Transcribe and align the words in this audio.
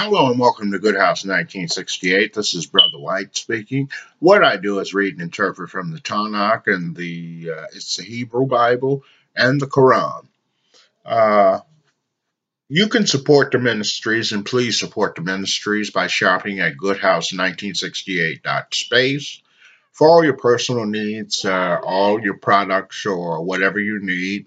Hello 0.00 0.30
and 0.30 0.38
welcome 0.38 0.70
to 0.70 0.78
Good 0.78 0.94
House 0.94 1.24
1968. 1.24 2.32
This 2.32 2.54
is 2.54 2.66
Brother 2.66 3.00
White 3.00 3.36
speaking. 3.36 3.90
What 4.20 4.44
I 4.44 4.56
do 4.56 4.78
is 4.78 4.94
read 4.94 5.14
and 5.14 5.22
interpret 5.22 5.70
from 5.70 5.90
the 5.90 5.98
Tanakh 5.98 6.72
and 6.72 6.94
the 6.94 7.50
uh, 7.50 7.64
it's 7.74 7.96
the 7.96 8.04
Hebrew 8.04 8.46
Bible 8.46 9.02
and 9.34 9.60
the 9.60 9.66
Quran. 9.66 10.28
Uh, 11.04 11.58
you 12.68 12.86
can 12.86 13.08
support 13.08 13.50
the 13.50 13.58
ministries 13.58 14.30
and 14.30 14.46
please 14.46 14.78
support 14.78 15.16
the 15.16 15.22
ministries 15.22 15.90
by 15.90 16.06
shopping 16.06 16.60
at 16.60 16.76
goodhouse1968.space 16.76 19.42
for 19.90 20.08
all 20.08 20.22
your 20.22 20.36
personal 20.36 20.86
needs, 20.86 21.44
uh, 21.44 21.80
all 21.82 22.20
your 22.20 22.38
products 22.38 23.04
or 23.04 23.42
whatever 23.42 23.80
you 23.80 23.98
need, 24.00 24.46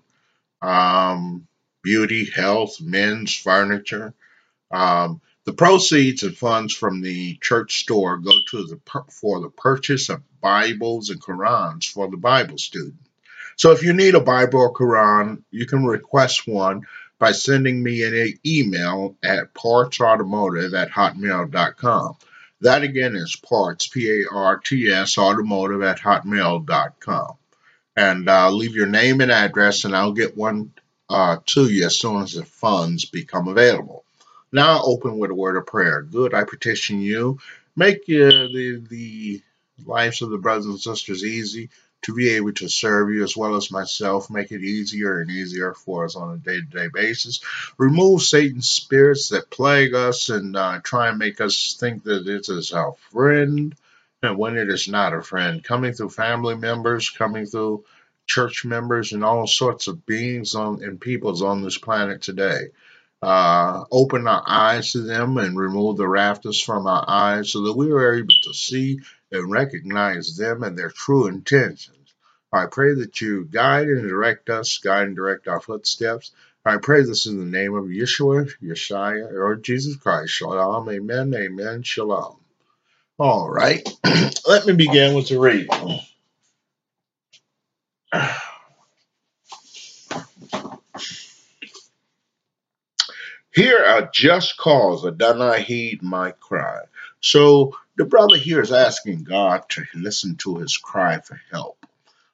um, 0.62 1.46
beauty, 1.84 2.24
health, 2.24 2.80
men's 2.80 3.36
furniture. 3.36 4.14
Um, 4.72 5.20
the 5.44 5.54
proceeds 5.54 6.24
and 6.24 6.38
funds 6.38 6.74
from 6.74 7.02
the 7.02 7.36
church 7.38 7.80
store 7.80 8.18
go 8.18 8.32
to 8.52 8.64
the 8.66 8.80
for 9.10 9.40
the 9.40 9.50
purchase 9.50 10.10
of 10.10 10.22
Bibles 10.40 11.10
and 11.10 11.22
Qurans 11.22 11.90
for 11.90 12.10
the 12.10 12.18
Bible 12.18 12.58
student. 12.58 13.00
So 13.56 13.72
if 13.72 13.84
you 13.84 13.94
need 13.94 14.16
a 14.16 14.20
Bible 14.20 14.60
or 14.60 14.74
Quran, 14.74 15.44
you 15.52 15.66
can 15.66 15.86
request 15.86 16.48
one 16.48 16.84
by 17.20 17.32
sending 17.32 17.82
me 17.82 18.04
an 18.04 18.40
email 18.46 19.16
at 19.24 19.54
partsautomotive 19.54 20.74
at 20.74 20.90
hotmail.com. 20.90 22.18
That 22.62 22.84
again 22.84 23.16
is 23.16 23.36
parts, 23.36 23.88
P 23.88 24.10
A 24.10 24.26
R 24.32 24.58
T 24.58 24.92
S, 24.92 25.18
automotive 25.18 25.82
at 25.82 26.00
hotmail.com. 26.00 27.34
And 27.96 28.30
uh, 28.30 28.52
leave 28.52 28.76
your 28.76 28.88
name 28.88 29.22
and 29.22 29.32
address, 29.32 29.86
and 29.86 29.96
I'll 29.96 30.14
get 30.14 30.38
one 30.38 30.72
uh, 31.10 31.38
to 31.46 31.70
you 31.70 31.86
as 31.86 32.00
soon 32.00 32.22
as 32.22 32.34
the 32.34 32.46
funds 32.46 33.06
become 33.06 33.48
available. 33.48 34.01
Now 34.52 34.82
open 34.84 35.18
with 35.18 35.32
a 35.32 35.36
word 35.36 35.58
of 35.58 35.66
prayer. 35.66 36.02
Good, 36.02 36.34
I 36.34 36.44
petition 36.44 37.00
you. 37.02 37.40
Make 37.76 38.02
uh, 38.02 38.52
the, 38.52 38.84
the 38.90 39.42
lives 39.86 40.22
of 40.22 40.30
the 40.30 40.38
brothers 40.38 40.66
and 40.66 40.80
sisters 40.80 41.24
easy 41.24 41.70
to 42.02 42.14
be 42.14 42.30
able 42.32 42.52
to 42.54 42.68
serve 42.68 43.12
you 43.12 43.24
as 43.24 43.38
well 43.38 43.56
as 43.56 43.72
myself. 43.72 44.30
Make 44.30 44.52
it 44.52 44.62
easier 44.62 45.22
and 45.22 45.30
easier 45.30 45.74
for 45.74 46.06
us 46.06 46.16
on 46.16 46.34
a 46.34 46.38
day 46.38 46.58
to 46.58 46.66
day 46.66 46.88
basis. 46.94 47.42
Remove 47.78 48.24
Satan's 48.24 48.70
spirits 48.70 49.30
that 49.30 49.52
plague 49.52 49.94
us 49.94 50.30
and 50.30 50.56
uh, 50.56 50.80
try 50.84 51.10
and 51.10 51.18
make 51.18 51.40
us 51.40 51.78
think 51.80 52.04
that 52.04 52.28
it 52.28 52.50
is 52.50 52.74
our 52.74 52.96
friend 53.12 53.76
and 54.24 54.38
when 54.38 54.58
it 54.58 54.70
is 54.70 54.88
not 54.88 55.14
a 55.14 55.22
friend. 55.22 55.64
Coming 55.64 55.94
through 55.94 56.10
family 56.10 56.56
members, 56.56 57.10
coming 57.10 57.46
through 57.46 57.86
church 58.26 58.66
members, 58.66 59.14
and 59.14 59.24
all 59.24 59.48
sorts 59.48 59.88
of 59.88 60.06
beings 60.06 60.56
on 60.56 60.84
and 60.84 61.00
peoples 61.00 61.42
on 61.42 61.62
this 61.62 61.78
planet 61.78 62.22
today 62.22 62.70
uh, 63.22 63.84
open 63.92 64.28
our 64.28 64.44
eyes 64.48 64.92
to 64.94 65.02
them 65.02 65.38
and 65.38 65.58
remove 65.58 65.98
the 65.98 66.08
rafters 66.08 66.62
from 66.62 66.88
our 66.88 67.06
eyes 67.08 67.52
so 67.52 67.64
that 67.64 67.78
we 67.78 67.92
are 67.92 68.16
able 68.16 68.34
to 68.44 68.54
see 68.54 69.00
and 69.32 69.52
recognize 69.52 70.38
them 70.38 70.64
and 70.64 70.78
their 70.78 70.92
true 70.92 71.28
intentions. 71.28 72.14
I 72.54 72.66
pray 72.68 72.96
that 72.96 73.22
you 73.22 73.46
guide 73.46 73.88
and 73.88 74.08
direct 74.08 74.50
us, 74.50 74.78
guide 74.80 75.08
and 75.08 75.16
direct 75.16 75.48
our 75.48 75.62
footsteps. 75.62 76.32
I 76.66 76.78
pray 76.78 77.04
this 77.04 77.28
in 77.28 77.40
the 77.40 77.46
name 77.46 77.76
of 77.76 77.86
Yeshua, 77.86 78.52
Yeshua, 78.64 79.32
or 79.34 79.56
Jesus 79.56 79.96
Christ. 79.98 80.34
Shalom, 80.34 80.90
amen, 80.90 81.34
amen, 81.36 81.84
shalom. 81.84 82.38
All 83.20 83.50
right, 83.50 83.88
let 84.48 84.66
me 84.66 84.74
begin 84.74 85.16
with 85.16 85.30
the 85.30 85.40
reading. 85.40 86.00
Hear 93.54 93.78
a 93.78 94.10
just 94.14 94.58
cause, 94.58 95.04
and 95.04 95.18
do 95.18 95.34
not 95.34 95.60
heed 95.60 96.02
my 96.02 96.32
cry. 96.32 96.82
So 97.20 97.76
the 97.98 98.06
brother 98.06 98.38
here 98.38 98.62
is 98.62 98.72
asking 98.72 99.26
God 99.26 99.68
to 99.70 99.84
listen 99.94 100.38
to 100.38 100.58
his 100.58 100.78
cry 100.78 101.20
for 101.20 101.40
help. 101.52 101.86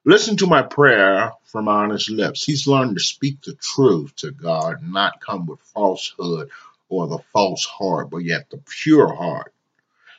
Listen 0.05 0.37
to 0.37 0.47
my 0.47 0.61
prayer 0.61 1.33
from 1.45 1.67
honest 1.67 2.09
lips. 2.09 2.45
He's 2.45 2.67
learned 2.67 2.97
to 2.97 3.03
speak 3.03 3.41
the 3.41 3.55
truth 3.55 4.15
to 4.17 4.31
God, 4.31 4.83
not 4.83 5.19
come 5.19 5.47
with 5.47 5.59
falsehood 5.73 6.49
or 6.87 7.07
the 7.07 7.19
false 7.33 7.65
heart, 7.65 8.09
but 8.11 8.19
yet 8.19 8.49
the 8.49 8.57
pure 8.57 9.13
heart. 9.13 9.53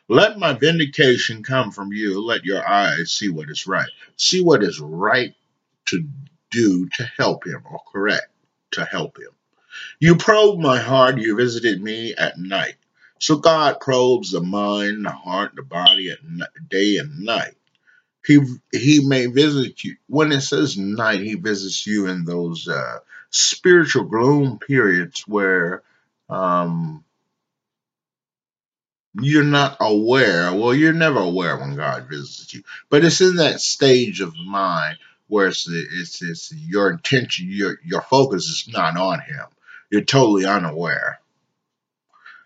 Let 0.09 0.39
my 0.39 0.53
vindication 0.53 1.43
come 1.43 1.71
from 1.71 1.93
you. 1.93 2.25
Let 2.25 2.45
your 2.45 2.67
eyes 2.67 3.13
see 3.13 3.29
what 3.29 3.51
is 3.51 3.67
right. 3.67 3.89
See 4.17 4.43
what 4.43 4.63
is 4.63 4.81
right 4.81 5.35
to 5.87 6.05
do 6.51 6.89
to 6.97 7.05
help 7.17 7.47
him, 7.47 7.63
or 7.71 7.81
correct 7.93 8.31
to 8.73 8.85
help 8.85 9.19
him. 9.19 9.31
You 10.01 10.17
probe 10.17 10.61
my 10.61 10.79
heart, 10.79 11.19
you 11.19 11.37
visited 11.37 11.83
me 11.83 12.15
at 12.15 12.39
night. 12.39 12.75
So 13.19 13.37
God 13.37 13.81
probes 13.81 14.31
the 14.31 14.41
mind, 14.41 15.05
the 15.05 15.11
heart, 15.11 15.53
the 15.57 15.63
body 15.63 16.11
at 16.11 16.19
day 16.69 16.99
and 16.99 17.21
night. 17.21 17.55
He 18.25 18.39
he 18.73 19.07
may 19.07 19.27
visit 19.27 19.83
you 19.83 19.97
when 20.07 20.33
it 20.33 20.43
says 20.43 20.77
night. 20.77 21.21
He 21.21 21.35
visits 21.35 21.87
you 21.87 22.07
in 22.07 22.25
those 22.25 22.69
uh, 22.69 22.99
spiritual 23.31 24.05
gloom 24.05 24.59
periods 24.59 25.27
where 25.27 25.83
um, 26.29 27.05
you're 29.15 29.45
not 29.45 29.79
aware. 29.81 30.53
Well, 30.53 30.75
you're 30.75 30.93
never 30.93 31.21
aware 31.21 31.57
when 31.57 31.75
God 31.75 32.09
visits 32.09 32.53
you, 32.55 32.63
but 32.91 33.05
it's 33.05 33.21
in 33.21 33.37
that 33.37 33.61
stage 33.61 34.21
of 34.21 34.37
mind 34.37 34.99
where 35.27 35.49
it's 35.49 35.69
it's, 35.69 36.23
it's 36.23 36.53
your 36.53 36.91
intention, 36.91 37.47
your 37.51 37.79
your 37.85 38.03
focus 38.03 38.45
is 38.45 38.69
not 38.73 38.97
on 38.97 39.21
Him 39.21 39.47
you're 39.91 40.03
totally 40.03 40.45
unaware. 40.45 41.21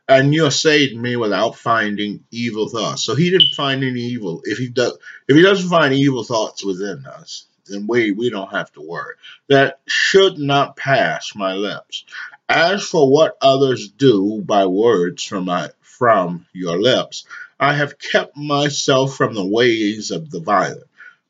And 0.08 0.34
you'll 0.34 0.50
say 0.50 0.88
to 0.88 0.96
me 0.96 1.16
without 1.16 1.56
finding 1.56 2.24
evil 2.30 2.68
thoughts. 2.68 3.04
So 3.04 3.14
he 3.14 3.30
didn't 3.30 3.54
find 3.54 3.82
any 3.84 4.00
evil. 4.00 4.42
If 4.44 4.58
he 4.58 4.68
does, 4.68 4.98
if 5.28 5.36
he 5.36 5.42
doesn't 5.42 5.70
find 5.70 5.94
evil 5.94 6.24
thoughts 6.24 6.64
within 6.64 7.06
us, 7.06 7.46
then 7.66 7.86
we 7.86 8.10
we 8.10 8.28
don't 8.28 8.50
have 8.50 8.72
to 8.72 8.80
worry. 8.80 9.14
That 9.48 9.80
should 9.86 10.38
not 10.38 10.76
pass 10.76 11.34
my 11.34 11.54
lips. 11.54 12.04
As 12.48 12.82
for 12.82 13.10
what 13.10 13.38
others 13.40 13.88
do 13.88 14.42
by 14.44 14.66
words 14.66 15.22
from 15.22 15.46
my 15.46 15.70
from 15.80 16.46
your 16.52 16.80
lips, 16.80 17.24
I 17.58 17.74
have 17.74 17.98
kept 17.98 18.36
myself 18.36 19.16
from 19.16 19.34
the 19.34 19.46
ways 19.46 20.10
of 20.10 20.30
the 20.30 20.40
violent. 20.40 20.82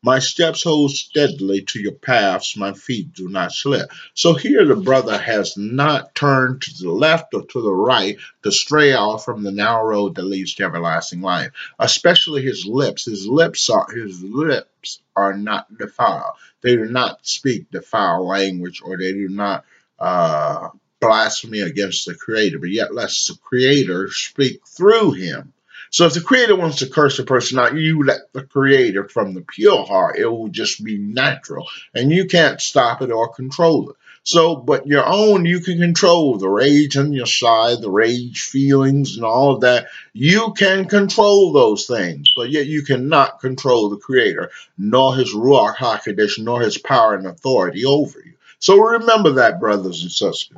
My 0.05 0.19
steps 0.19 0.63
hold 0.63 0.91
steadily 0.91 1.61
to 1.61 1.79
your 1.79 1.93
paths, 1.93 2.57
my 2.57 2.73
feet 2.73 3.13
do 3.13 3.29
not 3.29 3.53
slip. 3.53 3.89
So 4.13 4.33
here 4.33 4.65
the 4.65 4.75
brother 4.75 5.17
has 5.17 5.55
not 5.55 6.13
turned 6.13 6.61
to 6.63 6.83
the 6.83 6.91
left 6.91 7.33
or 7.33 7.45
to 7.45 7.61
the 7.61 7.71
right 7.73 8.17
to 8.43 8.51
stray 8.51 8.91
off 8.91 9.23
from 9.23 9.43
the 9.43 9.51
narrow 9.51 9.85
road 9.85 10.15
that 10.15 10.23
leads 10.25 10.55
to 10.55 10.63
everlasting 10.65 11.21
life. 11.21 11.51
Especially 11.79 12.41
his 12.41 12.65
lips. 12.65 13.05
His 13.05 13.25
lips 13.25 13.69
are 13.69 13.87
his 13.95 14.21
lips 14.21 14.99
are 15.15 15.37
not 15.37 15.77
defiled. 15.77 16.33
They 16.59 16.75
do 16.75 16.85
not 16.85 17.25
speak 17.25 17.71
defiled 17.71 18.27
language 18.27 18.81
or 18.83 18.97
they 18.97 19.13
do 19.13 19.29
not 19.29 19.63
uh, 19.99 20.67
blasphemy 20.99 21.61
against 21.61 22.05
the 22.05 22.15
Creator, 22.15 22.59
but 22.59 22.69
yet 22.69 22.93
lets 22.93 23.27
the 23.27 23.37
Creator 23.41 24.09
speak 24.11 24.67
through 24.67 25.11
him. 25.11 25.53
So 25.93 26.07
if 26.07 26.15
the 26.15 26.21
creator 26.21 26.55
wants 26.55 26.77
to 26.77 26.89
curse 26.89 27.19
a 27.19 27.23
person 27.23 27.59
out, 27.59 27.75
you 27.75 28.03
let 28.03 28.33
the 28.33 28.41
creator 28.41 29.07
from 29.07 29.35
the 29.35 29.41
pure 29.41 29.85
heart. 29.85 30.17
It 30.17 30.25
will 30.25 30.47
just 30.47 30.83
be 30.83 30.97
natural. 30.97 31.67
And 31.93 32.11
you 32.11 32.25
can't 32.25 32.59
stop 32.59 33.03
it 33.03 33.11
or 33.11 33.31
control 33.31 33.91
it. 33.91 33.95
So, 34.23 34.55
but 34.55 34.87
your 34.87 35.05
own, 35.05 35.45
you 35.45 35.59
can 35.59 35.77
control 35.77 36.39
the 36.39 36.49
rage 36.49 36.97
on 36.97 37.13
your 37.13 37.27
side, 37.27 37.79
the 37.79 37.91
rage 37.91 38.41
feelings 38.41 39.17
and 39.17 39.23
all 39.23 39.53
of 39.53 39.61
that. 39.61 39.85
You 40.13 40.53
can 40.57 40.87
control 40.87 41.51
those 41.51 41.85
things, 41.85 42.33
but 42.35 42.49
yet 42.49 42.65
you 42.65 42.81
cannot 42.81 43.39
control 43.39 43.89
the 43.89 43.97
creator, 43.97 44.49
nor 44.75 45.15
his 45.15 45.35
Ruach 45.35 45.75
HaKodesh, 45.75 46.39
nor 46.39 46.61
his 46.61 46.79
power 46.79 47.13
and 47.13 47.27
authority 47.27 47.85
over 47.85 48.17
you. 48.17 48.33
So 48.57 48.79
remember 48.79 49.33
that, 49.33 49.59
brothers 49.59 50.01
and 50.01 50.11
sisters. 50.11 50.57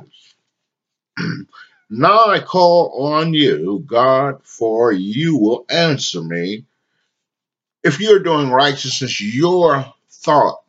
Now 1.88 2.26
I 2.26 2.40
call 2.40 3.14
on 3.14 3.32
you, 3.32 3.84
God, 3.86 4.44
for 4.44 4.90
you 4.90 5.38
will 5.38 5.64
answer 5.70 6.20
me. 6.20 6.64
If 7.84 8.00
you're 8.00 8.22
doing 8.22 8.50
righteousness, 8.50 9.20
your 9.20 9.86
thought, 10.10 10.62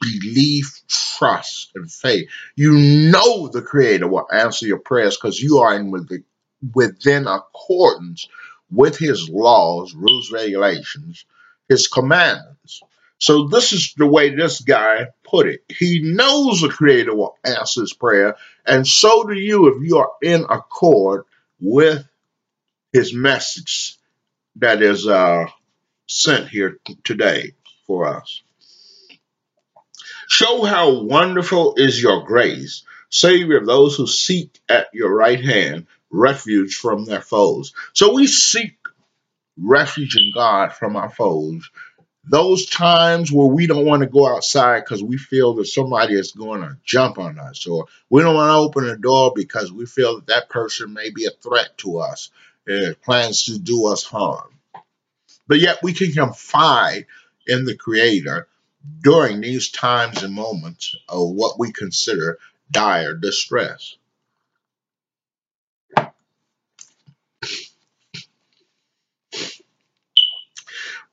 belief, 0.00 0.80
trust, 0.88 1.72
and 1.74 1.90
faith, 1.90 2.30
you 2.54 2.72
know 3.10 3.48
the 3.48 3.60
Creator 3.60 4.08
will 4.08 4.26
answer 4.32 4.66
your 4.66 4.78
prayers 4.78 5.16
because 5.16 5.38
you 5.38 5.58
are 5.58 5.76
in 5.76 5.90
with 5.90 6.08
the, 6.08 6.22
within 6.74 7.26
accordance 7.26 8.26
with 8.70 8.96
His 8.96 9.28
laws, 9.28 9.94
rules, 9.94 10.32
regulations, 10.32 11.26
His 11.68 11.88
commandments. 11.88 12.82
So 13.18 13.48
this 13.48 13.72
is 13.72 13.94
the 13.96 14.06
way 14.06 14.34
this 14.34 14.60
guy 14.60 15.08
put 15.24 15.46
it. 15.46 15.64
He 15.68 16.00
knows 16.02 16.60
the 16.60 16.68
Creator 16.68 17.14
will 17.14 17.36
answer 17.44 17.80
his 17.80 17.92
prayer, 17.92 18.36
and 18.66 18.86
so 18.86 19.24
do 19.24 19.34
you 19.34 19.68
if 19.68 19.86
you 19.86 19.98
are 19.98 20.12
in 20.22 20.44
accord 20.48 21.24
with 21.60 22.06
his 22.92 23.14
message 23.14 23.96
that 24.56 24.82
is 24.82 25.06
uh, 25.06 25.46
sent 26.06 26.48
here 26.48 26.78
today 27.04 27.52
for 27.86 28.06
us. 28.06 28.42
Show 30.28 30.64
how 30.64 31.02
wonderful 31.02 31.74
is 31.76 32.02
your 32.02 32.24
grace, 32.24 32.82
Savior 33.10 33.58
of 33.58 33.66
those 33.66 33.96
who 33.96 34.06
seek 34.06 34.58
at 34.68 34.88
your 34.92 35.14
right 35.14 35.42
hand 35.42 35.86
refuge 36.10 36.74
from 36.76 37.04
their 37.04 37.20
foes. 37.20 37.72
So 37.92 38.14
we 38.14 38.26
seek 38.26 38.76
refuge 39.56 40.16
in 40.16 40.32
God 40.34 40.72
from 40.72 40.96
our 40.96 41.10
foes. 41.10 41.70
Those 42.28 42.66
times 42.66 43.30
where 43.30 43.46
we 43.46 43.68
don't 43.68 43.86
want 43.86 44.02
to 44.02 44.08
go 44.08 44.26
outside 44.26 44.80
because 44.80 45.02
we 45.02 45.16
feel 45.16 45.54
that 45.54 45.66
somebody 45.66 46.14
is 46.14 46.32
going 46.32 46.62
to 46.62 46.76
jump 46.84 47.18
on 47.18 47.38
us, 47.38 47.66
or 47.66 47.86
we 48.10 48.22
don't 48.22 48.34
want 48.34 48.50
to 48.50 48.54
open 48.54 48.88
the 48.88 48.96
door 48.96 49.32
because 49.34 49.70
we 49.70 49.86
feel 49.86 50.16
that 50.16 50.26
that 50.26 50.48
person 50.48 50.92
may 50.92 51.10
be 51.10 51.26
a 51.26 51.30
threat 51.30 51.78
to 51.78 51.98
us, 51.98 52.30
and 52.66 53.00
plans 53.02 53.44
to 53.44 53.58
do 53.58 53.86
us 53.86 54.02
harm. 54.02 54.58
But 55.46 55.60
yet 55.60 55.78
we 55.84 55.92
can 55.92 56.12
confide 56.12 57.06
in 57.46 57.64
the 57.64 57.76
Creator 57.76 58.48
during 59.02 59.40
these 59.40 59.70
times 59.70 60.22
and 60.24 60.34
moments 60.34 60.96
of 61.08 61.30
what 61.30 61.58
we 61.60 61.72
consider 61.72 62.38
dire 62.70 63.14
distress. 63.14 63.96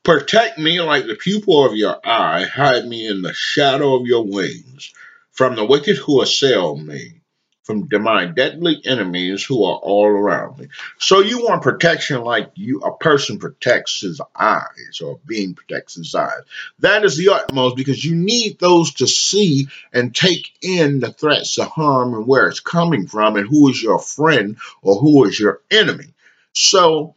Protect 0.04 0.58
me 0.58 0.82
like 0.82 1.06
the 1.06 1.14
pupil 1.14 1.64
of 1.64 1.74
your 1.74 1.98
eye, 2.04 2.44
hide 2.44 2.84
me 2.84 3.08
in 3.08 3.22
the 3.22 3.32
shadow 3.32 3.94
of 3.94 4.06
your 4.06 4.22
wings, 4.22 4.92
from 5.32 5.56
the 5.56 5.64
wicked 5.64 5.96
who 5.96 6.20
assail 6.20 6.76
me, 6.76 7.22
from 7.62 7.88
my 7.90 8.26
deadly 8.26 8.82
enemies 8.84 9.42
who 9.42 9.64
are 9.64 9.76
all 9.76 10.06
around 10.06 10.58
me. 10.58 10.68
So 10.98 11.20
you 11.20 11.38
want 11.44 11.62
protection 11.62 12.20
like 12.20 12.50
you 12.54 12.80
a 12.80 12.94
person 12.98 13.38
protects 13.38 14.02
his 14.02 14.20
eyes 14.38 15.00
or 15.02 15.12
a 15.12 15.26
being 15.26 15.54
protects 15.54 15.94
his 15.94 16.14
eyes. 16.14 16.42
That 16.80 17.06
is 17.06 17.16
the 17.16 17.30
utmost 17.30 17.74
because 17.74 18.04
you 18.04 18.14
need 18.14 18.58
those 18.58 18.92
to 18.96 19.06
see 19.06 19.68
and 19.90 20.14
take 20.14 20.52
in 20.60 21.00
the 21.00 21.12
threats, 21.12 21.54
the 21.56 21.64
harm, 21.64 22.12
and 22.12 22.26
where 22.26 22.46
it's 22.48 22.60
coming 22.60 23.06
from, 23.06 23.36
and 23.36 23.48
who 23.48 23.70
is 23.70 23.82
your 23.82 23.98
friend 23.98 24.58
or 24.82 24.96
who 24.96 25.24
is 25.24 25.40
your 25.40 25.62
enemy. 25.70 26.12
So 26.52 27.14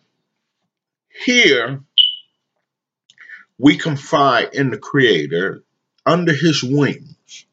here 1.26 1.82
we 3.58 3.78
confide 3.78 4.54
in 4.54 4.70
the 4.70 4.78
Creator 4.78 5.64
under 6.06 6.34
His 6.34 6.64
wings, 6.64 7.46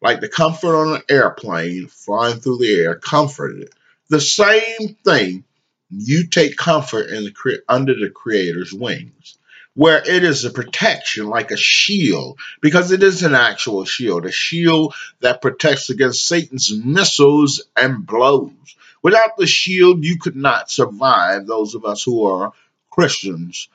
like 0.00 0.20
the 0.20 0.28
comfort 0.28 0.74
on 0.74 0.96
an 0.96 1.02
airplane 1.08 1.86
flying 1.88 2.40
through 2.40 2.58
the 2.58 2.74
air, 2.74 2.94
comforted. 2.94 3.70
The 4.08 4.20
same 4.20 4.96
thing, 5.04 5.44
you 5.90 6.26
take 6.26 6.56
comfort 6.56 7.10
in 7.10 7.24
the 7.24 7.62
under 7.68 7.94
the 7.94 8.10
Creator's 8.10 8.72
wings, 8.72 9.38
where 9.74 9.98
it 9.98 10.24
is 10.24 10.44
a 10.44 10.50
protection, 10.50 11.26
like 11.26 11.50
a 11.50 11.56
shield, 11.56 12.38
because 12.60 12.90
it 12.90 13.02
is 13.02 13.22
an 13.22 13.34
actual 13.34 13.84
shield, 13.84 14.26
a 14.26 14.32
shield 14.32 14.94
that 15.20 15.42
protects 15.42 15.90
against 15.90 16.26
Satan's 16.26 16.72
missiles 16.72 17.62
and 17.76 18.06
blows. 18.06 18.76
Without 19.02 19.36
the 19.36 19.46
shield, 19.46 20.04
you 20.04 20.18
could 20.18 20.36
not 20.36 20.70
survive. 20.70 21.46
Those 21.46 21.74
of 21.74 21.84
us 21.84 22.02
who 22.02 22.26
are 22.26 22.52
Christians 22.90 23.68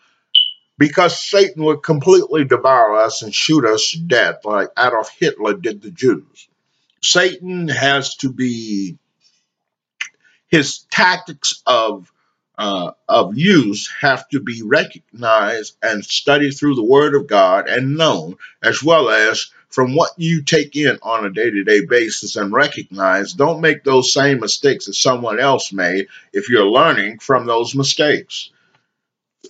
because 0.77 1.19
Satan 1.19 1.63
would 1.63 1.83
completely 1.83 2.44
devour 2.45 2.95
us 2.98 3.22
and 3.22 3.33
shoot 3.33 3.66
us 3.66 3.92
dead 3.92 4.38
like 4.44 4.69
Adolf 4.77 5.16
Hitler 5.18 5.54
did 5.54 5.81
the 5.81 5.92
Jews. 5.92 6.48
Satan 7.01 7.68
has 7.68 8.16
to 8.18 8.31
be, 8.31 8.98
his 10.48 10.80
tactics 10.89 11.62
of 11.66 12.12
uh, 12.57 12.92
of 13.10 13.38
use 13.38 13.92
have 14.00 14.27
to 14.30 14.39
be 14.39 14.62
recognized 14.63 15.75
and 15.81 16.06
studied 16.06 16.51
through 16.51 16.75
the 16.75 16.83
Word 16.83 17.13
of 17.13 17.28
God 17.28 17.68
and 17.68 17.98
known, 17.98 18.38
as 18.63 18.81
well 18.81 19.10
as 19.10 19.51
from 19.68 19.94
what 19.94 20.12
you 20.16 20.42
take 20.42 20.78
in 20.78 20.98
on 21.01 21.25
a 21.25 21.30
day 21.30 21.50
to 21.51 21.63
day 21.66 21.86
basis 21.86 22.38
and 22.38 22.54
recognize. 22.54 23.33
Don't 23.33 23.60
make 23.60 23.83
those 23.83 24.13
same 24.13 24.39
mistakes 24.39 24.86
that 24.86 24.94
someone 24.94 25.38
else 25.38 25.74
made 25.74 26.07
if 26.31 26.50
you're 26.50 26.66
learning 26.66 27.19
from 27.19 27.45
those 27.45 27.75
mistakes 27.75 28.51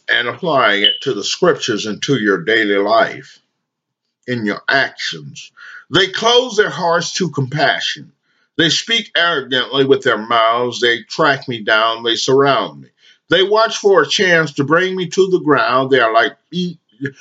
and 0.10 0.28
applying 0.28 0.84
it 0.84 1.02
to 1.02 1.14
the 1.14 1.24
scriptures 1.24 1.86
and 1.86 2.02
to 2.04 2.16
your 2.16 2.44
daily 2.44 2.78
life 2.78 3.40
in 4.28 4.46
your 4.46 4.62
actions. 4.68 5.52
They 5.94 6.08
close 6.08 6.56
their 6.58 6.70
hearts 6.70 7.14
to 7.16 7.30
compassion. 7.30 8.12
They 8.58 8.70
speak 8.70 9.12
arrogantly 9.16 9.86
with 9.86 10.04
their 10.04 10.18
mouths. 10.18 10.80
They 10.80 11.04
track 11.04 11.48
me 11.48 11.64
down. 11.64 12.04
They 12.04 12.16
surround 12.16 12.82
me. 12.82 12.90
They 13.30 13.44
watch 13.44 13.78
for 13.78 14.02
a 14.02 14.08
chance 14.08 14.54
to 14.54 14.64
bring 14.64 14.96
me 14.96 15.08
to 15.10 15.28
the 15.30 15.40
ground. 15.40 15.90
They 15.90 16.00
are 16.00 16.14
like, 16.14 16.38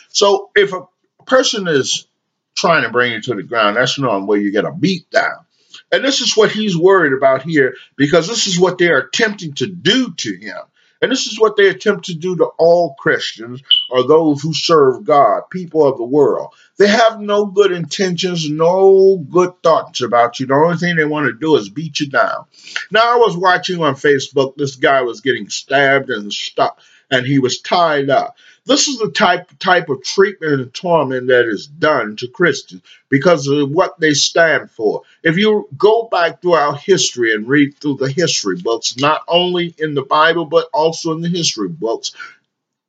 so 0.09 0.51
if 0.55 0.73
a 0.73 0.87
person 1.27 1.67
is 1.67 2.07
trying 2.55 2.85
to 2.85 2.91
bring 2.91 3.13
you 3.13 3.23
to 3.23 3.35
the 3.35 3.43
ground, 3.43 3.77
that's 3.77 3.99
not 3.99 4.27
where 4.27 4.39
you 4.39 4.53
get 4.53 4.65
a 4.65 4.73
beat 4.73 5.11
down. 5.11 5.45
And 5.91 6.05
this 6.05 6.21
is 6.21 6.37
what 6.37 6.51
he's 6.51 6.77
worried 6.77 7.13
about 7.13 7.43
here 7.43 7.75
because 7.97 8.29
this 8.29 8.47
is 8.47 8.59
what 8.59 8.79
they're 8.79 8.99
attempting 8.99 9.55
to 9.55 9.67
do 9.67 10.13
to 10.13 10.37
him. 10.37 10.59
And 11.05 11.13
this 11.13 11.27
is 11.27 11.39
what 11.39 11.59
they 11.59 11.69
attempt 11.69 12.07
to 12.07 12.15
do 12.15 12.35
to 12.37 12.47
all 12.57 12.95
Christians 12.95 13.63
or 13.91 14.09
those 14.09 14.41
who 14.41 14.55
serve 14.55 15.05
God, 15.05 15.43
people 15.51 15.87
of 15.87 15.99
the 15.99 16.05
world. 16.05 16.55
They 16.79 16.89
have 16.89 17.21
no 17.21 17.45
good 17.45 17.73
intentions, 17.73 18.49
no 18.49 19.19
good 19.19 19.53
thoughts 19.63 20.01
about 20.01 20.41
you. 20.41 20.47
The 20.47 20.55
only 20.55 20.79
thing 20.79 20.97
they 20.97 21.05
want 21.05 21.27
to 21.27 21.39
do 21.39 21.57
is 21.57 21.69
beat 21.69 22.01
you 22.01 22.09
down. 22.09 22.47
Now, 22.91 23.03
I 23.03 23.17
was 23.17 23.37
watching 23.37 23.83
on 23.83 23.97
Facebook, 23.97 24.57
this 24.57 24.77
guy 24.77 25.03
was 25.03 25.21
getting 25.21 25.51
stabbed 25.51 26.09
and 26.09 26.33
stuck, 26.33 26.81
and 27.11 27.27
he 27.27 27.39
was 27.39 27.61
tied 27.61 28.09
up. 28.09 28.39
This 28.67 28.89
is 28.89 28.99
the 28.99 29.11
type 29.11 29.51
type 29.59 29.91
of 29.91 30.03
treatment 30.03 30.55
and 30.55 30.75
torment 30.75 31.27
that 31.27 31.47
is 31.47 31.67
done 31.67 32.17
to 32.17 32.29
Christians 32.29 32.83
because 33.11 33.47
of 33.47 33.71
what 33.71 34.01
they 34.01 34.15
stand 34.15 34.71
for. 34.71 35.03
If 35.23 35.37
you 35.37 35.69
go 35.77 36.09
back 36.11 36.41
throughout 36.41 36.81
history 36.81 37.35
and 37.35 37.47
read 37.47 37.77
through 37.77 37.97
the 37.97 38.11
history 38.11 38.57
books, 38.57 38.97
not 38.97 39.23
only 39.29 39.75
in 39.77 39.95
the 39.95 40.03
Bible 40.03 40.47
but 40.47 40.69
also 40.73 41.13
in 41.13 41.21
the 41.21 41.29
history 41.29 41.69
books, 41.69 42.13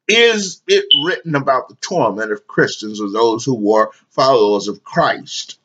is 0.08 0.62
it 0.68 0.86
written 1.04 1.36
about 1.36 1.68
the 1.68 1.76
torment 1.76 2.32
of 2.32 2.48
Christians 2.48 3.02
or 3.02 3.10
those 3.10 3.44
who 3.44 3.56
were 3.56 3.92
followers 4.10 4.70
of 4.70 4.84
Christ 4.84 5.60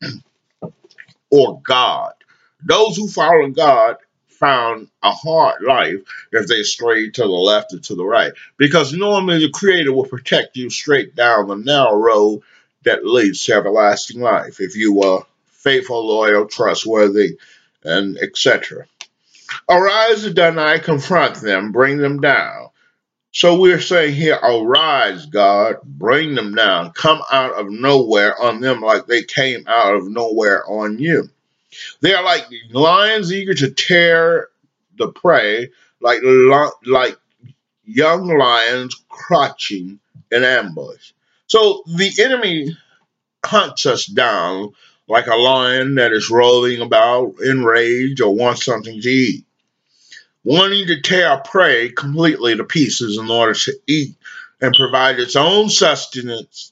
or 1.30 1.60
God? 1.62 2.12
Those 2.64 2.96
who 2.96 3.08
follow 3.08 3.48
God 3.48 3.96
found 4.40 4.88
a 5.02 5.12
hard 5.12 5.62
life 5.62 6.00
if 6.32 6.46
they 6.48 6.62
strayed 6.62 7.14
to 7.14 7.22
the 7.22 7.28
left 7.28 7.74
or 7.74 7.78
to 7.78 7.94
the 7.94 8.04
right. 8.04 8.32
Because 8.56 8.92
normally 8.92 9.38
the 9.38 9.50
Creator 9.50 9.92
will 9.92 10.06
protect 10.06 10.56
you 10.56 10.70
straight 10.70 11.14
down 11.14 11.46
the 11.46 11.56
narrow 11.56 11.94
road 11.94 12.40
that 12.84 13.04
leads 13.04 13.44
to 13.44 13.52
everlasting 13.52 14.20
life 14.20 14.60
if 14.60 14.74
you 14.74 15.02
are 15.02 15.26
faithful, 15.46 16.08
loyal, 16.08 16.46
trustworthy, 16.46 17.36
and 17.84 18.16
etc. 18.18 18.86
Arise, 19.68 20.26
Adonai, 20.26 20.80
confront 20.80 21.36
them, 21.36 21.70
bring 21.70 21.98
them 21.98 22.20
down. 22.20 22.68
So 23.32 23.60
we're 23.60 23.80
saying 23.80 24.14
here, 24.14 24.36
arise, 24.36 25.26
God, 25.26 25.76
bring 25.84 26.34
them 26.34 26.54
down, 26.54 26.92
come 26.92 27.20
out 27.30 27.52
of 27.52 27.70
nowhere 27.70 28.40
on 28.40 28.60
them 28.60 28.80
like 28.80 29.06
they 29.06 29.22
came 29.22 29.64
out 29.68 29.94
of 29.94 30.08
nowhere 30.08 30.64
on 30.68 30.98
you. 30.98 31.28
They 32.00 32.14
are 32.14 32.24
like 32.24 32.46
lions 32.70 33.32
eager 33.32 33.54
to 33.54 33.70
tear 33.70 34.48
the 34.96 35.08
prey, 35.08 35.70
like 36.00 36.20
like 36.86 37.16
young 37.84 38.26
lions 38.26 38.94
crouching 39.08 40.00
in 40.30 40.44
ambush. 40.44 41.12
So 41.46 41.82
the 41.86 42.12
enemy 42.20 42.76
hunts 43.44 43.86
us 43.86 44.06
down 44.06 44.72
like 45.08 45.26
a 45.26 45.34
lion 45.36 45.96
that 45.96 46.12
is 46.12 46.30
rolling 46.30 46.80
about 46.80 47.40
in 47.40 47.64
rage 47.64 48.20
or 48.20 48.34
wants 48.34 48.64
something 48.64 49.00
to 49.00 49.08
eat, 49.08 49.44
wanting 50.44 50.86
to 50.86 51.00
tear 51.00 51.38
prey 51.44 51.90
completely 51.90 52.56
to 52.56 52.64
pieces 52.64 53.18
in 53.18 53.28
order 53.30 53.54
to 53.54 53.72
eat 53.88 54.16
and 54.60 54.74
provide 54.74 55.18
its 55.18 55.34
own 55.34 55.68
sustenance 55.68 56.69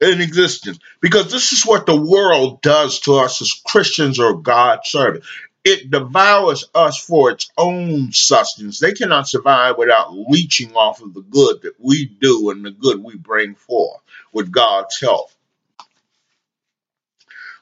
in 0.00 0.20
existence 0.20 0.78
because 1.00 1.30
this 1.30 1.52
is 1.52 1.64
what 1.64 1.86
the 1.86 1.96
world 1.96 2.60
does 2.62 3.00
to 3.00 3.14
us 3.14 3.40
as 3.40 3.60
Christians 3.66 4.18
or 4.18 4.40
God's 4.40 4.90
servants. 4.90 5.26
It 5.64 5.90
devours 5.90 6.64
us 6.74 7.02
for 7.02 7.30
its 7.30 7.50
own 7.58 8.12
sustenance. 8.12 8.78
They 8.78 8.92
cannot 8.92 9.28
survive 9.28 9.76
without 9.76 10.12
leeching 10.12 10.74
off 10.76 11.02
of 11.02 11.12
the 11.12 11.22
good 11.22 11.62
that 11.62 11.74
we 11.80 12.04
do 12.04 12.50
and 12.50 12.64
the 12.64 12.70
good 12.70 13.02
we 13.02 13.16
bring 13.16 13.56
forth 13.56 14.00
with 14.32 14.52
God's 14.52 15.00
help. 15.00 15.30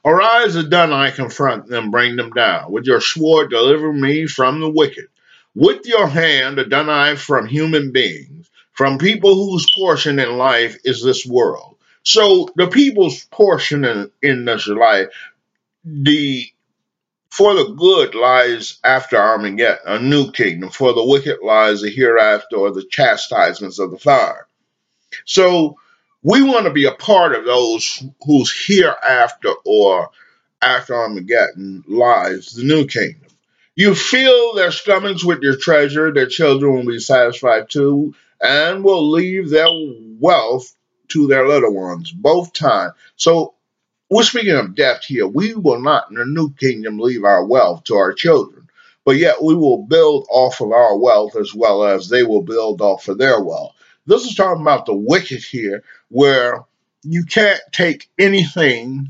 Arise, 0.05 0.55
Adonai, 0.55 1.11
confront 1.13 1.67
them, 1.67 1.89
bring 1.89 2.15
them 2.15 2.29
down. 2.29 2.71
With 2.71 2.85
your 2.85 3.01
sword, 3.01 3.49
deliver 3.49 3.91
me 3.91 4.27
from 4.27 4.59
the 4.59 4.69
wicked. 4.69 5.07
With 5.55 5.87
your 5.87 6.05
hand, 6.05 6.59
Adonai, 6.59 7.15
from 7.15 7.47
human 7.47 7.91
beings, 7.91 8.47
from 8.73 8.99
people 8.99 9.33
whose 9.33 9.67
portion 9.73 10.19
in 10.19 10.37
life 10.37 10.77
is 10.83 11.01
this 11.01 11.25
world 11.25 11.74
so 12.05 12.49
the 12.55 12.67
people's 12.67 13.25
portion 13.25 13.83
in, 13.83 14.11
in 14.21 14.45
this 14.45 14.67
life, 14.67 15.09
the 15.83 16.47
for 17.31 17.53
the 17.53 17.73
good 17.73 18.15
lies 18.15 18.77
after 18.83 19.17
Armageddon, 19.17 19.79
a 19.85 19.99
new 19.99 20.31
kingdom. 20.31 20.69
For 20.69 20.93
the 20.93 21.03
wicked 21.03 21.39
lies 21.43 21.81
the 21.81 21.89
hereafter 21.89 22.55
or 22.55 22.71
the 22.71 22.85
chastisements 22.89 23.77
of 23.77 23.91
the 23.91 23.97
fire. 23.97 24.47
So 25.25 25.77
we 26.23 26.41
want 26.41 26.65
to 26.65 26.71
be 26.71 26.85
a 26.85 26.93
part 26.93 27.35
of 27.35 27.43
those 27.43 28.01
whose 28.25 28.53
hereafter 28.67 29.49
or 29.65 30.11
after 30.61 30.95
Armageddon 30.95 31.83
lies 31.87 32.51
the 32.51 32.63
new 32.63 32.85
kingdom. 32.87 33.27
You 33.75 33.93
fill 33.95 34.55
their 34.55 34.71
stomachs 34.71 35.25
with 35.25 35.41
your 35.41 35.57
treasure, 35.57 36.13
their 36.13 36.27
children 36.27 36.73
will 36.73 36.85
be 36.85 36.99
satisfied 36.99 37.69
too, 37.69 38.15
and 38.39 38.83
will 38.83 39.11
leave 39.11 39.49
their 39.49 39.67
wealth 40.19 40.73
to 41.09 41.27
their 41.27 41.47
little 41.47 41.73
ones, 41.73 42.11
both 42.11 42.53
time. 42.53 42.91
So 43.15 43.53
we're 44.09 44.23
speaking 44.23 44.55
of 44.55 44.75
death 44.75 45.03
here. 45.03 45.27
We 45.27 45.55
will 45.55 45.81
not 45.81 46.09
in 46.09 46.15
the 46.15 46.25
new 46.25 46.53
kingdom 46.53 46.99
leave 46.99 47.23
our 47.23 47.45
wealth 47.45 47.85
to 47.85 47.95
our 47.95 48.13
children, 48.13 48.69
but 49.03 49.17
yet 49.17 49.41
we 49.41 49.55
will 49.55 49.83
build 49.83 50.27
off 50.29 50.61
of 50.61 50.71
our 50.71 50.97
wealth 50.97 51.35
as 51.35 51.53
well 51.53 51.83
as 51.83 52.09
they 52.09 52.23
will 52.23 52.43
build 52.43 52.81
off 52.81 53.07
of 53.07 53.17
their 53.17 53.41
wealth. 53.43 53.73
This 54.05 54.25
is 54.25 54.35
talking 54.35 54.61
about 54.61 54.85
the 54.85 54.93
wicked 54.93 55.43
here, 55.43 55.83
where 56.09 56.65
you 57.03 57.23
can't 57.25 57.61
take 57.71 58.09
anything 58.19 59.09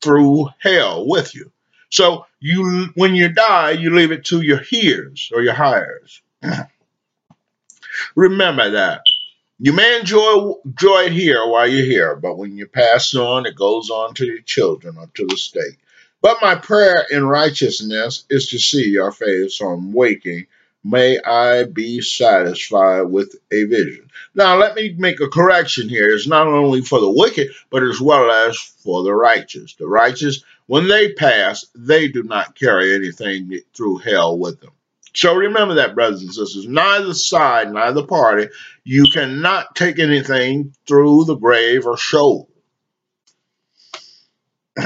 through 0.00 0.48
hell 0.58 1.06
with 1.06 1.34
you. 1.34 1.50
So 1.90 2.26
you, 2.40 2.88
when 2.94 3.14
you 3.14 3.28
die, 3.28 3.72
you 3.72 3.94
leave 3.94 4.12
it 4.12 4.24
to 4.26 4.40
your 4.40 4.60
heirs 4.72 5.30
or 5.34 5.42
your 5.42 5.54
hires. 5.54 6.22
Remember 8.16 8.70
that. 8.70 9.02
You 9.58 9.72
may 9.72 9.98
enjoy, 9.98 10.52
enjoy 10.66 11.04
it 11.04 11.12
here 11.12 11.46
while 11.46 11.66
you're 11.66 11.86
here, 11.86 12.14
but 12.14 12.36
when 12.36 12.58
you 12.58 12.66
pass 12.66 13.14
on, 13.14 13.46
it 13.46 13.56
goes 13.56 13.88
on 13.88 14.12
to 14.14 14.26
your 14.26 14.42
children 14.42 14.98
or 14.98 15.06
to 15.14 15.26
the 15.26 15.36
state. 15.38 15.78
But 16.20 16.42
my 16.42 16.56
prayer 16.56 17.06
in 17.10 17.26
righteousness 17.26 18.24
is 18.28 18.48
to 18.48 18.58
see 18.58 18.90
your 18.90 19.12
face 19.12 19.62
on 19.62 19.92
waking. 19.92 20.46
May 20.84 21.18
I 21.18 21.64
be 21.64 22.02
satisfied 22.02 23.02
with 23.04 23.34
a 23.50 23.64
vision. 23.64 24.10
Now, 24.34 24.56
let 24.56 24.74
me 24.74 24.94
make 24.98 25.20
a 25.20 25.28
correction 25.28 25.88
here. 25.88 26.10
It's 26.10 26.26
not 26.26 26.46
only 26.46 26.82
for 26.82 27.00
the 27.00 27.10
wicked, 27.10 27.48
but 27.70 27.82
as 27.82 27.98
well 27.98 28.30
as 28.30 28.58
for 28.58 29.04
the 29.04 29.14
righteous. 29.14 29.74
The 29.74 29.88
righteous, 29.88 30.44
when 30.66 30.86
they 30.86 31.14
pass, 31.14 31.64
they 31.74 32.08
do 32.08 32.22
not 32.22 32.58
carry 32.58 32.94
anything 32.94 33.58
through 33.74 33.98
hell 33.98 34.36
with 34.36 34.60
them. 34.60 34.72
So 35.16 35.36
remember 35.36 35.76
that, 35.76 35.96
brothers 35.96 36.22
and 36.22 36.34
sisters. 36.34 36.68
Neither 36.68 37.14
side, 37.14 37.72
neither 37.72 38.04
party, 38.06 38.48
you 38.84 39.06
cannot 39.12 39.76
take 39.76 40.00
anything 40.00 40.74
through 40.88 41.26
the 41.26 41.36
grave 41.36 41.86
or 41.86 41.98
Sheol. 41.98 42.50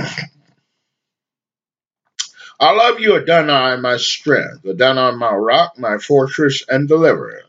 I 2.61 2.73
love 2.73 3.01
you, 3.01 3.17
Adonai, 3.17 3.81
my 3.81 3.97
strength, 3.99 4.67
Adonai, 4.67 5.17
my 5.17 5.33
rock, 5.35 5.79
my 5.79 5.99
fortress 5.99 6.65
and 6.69 6.89
deliverer. 6.89 7.43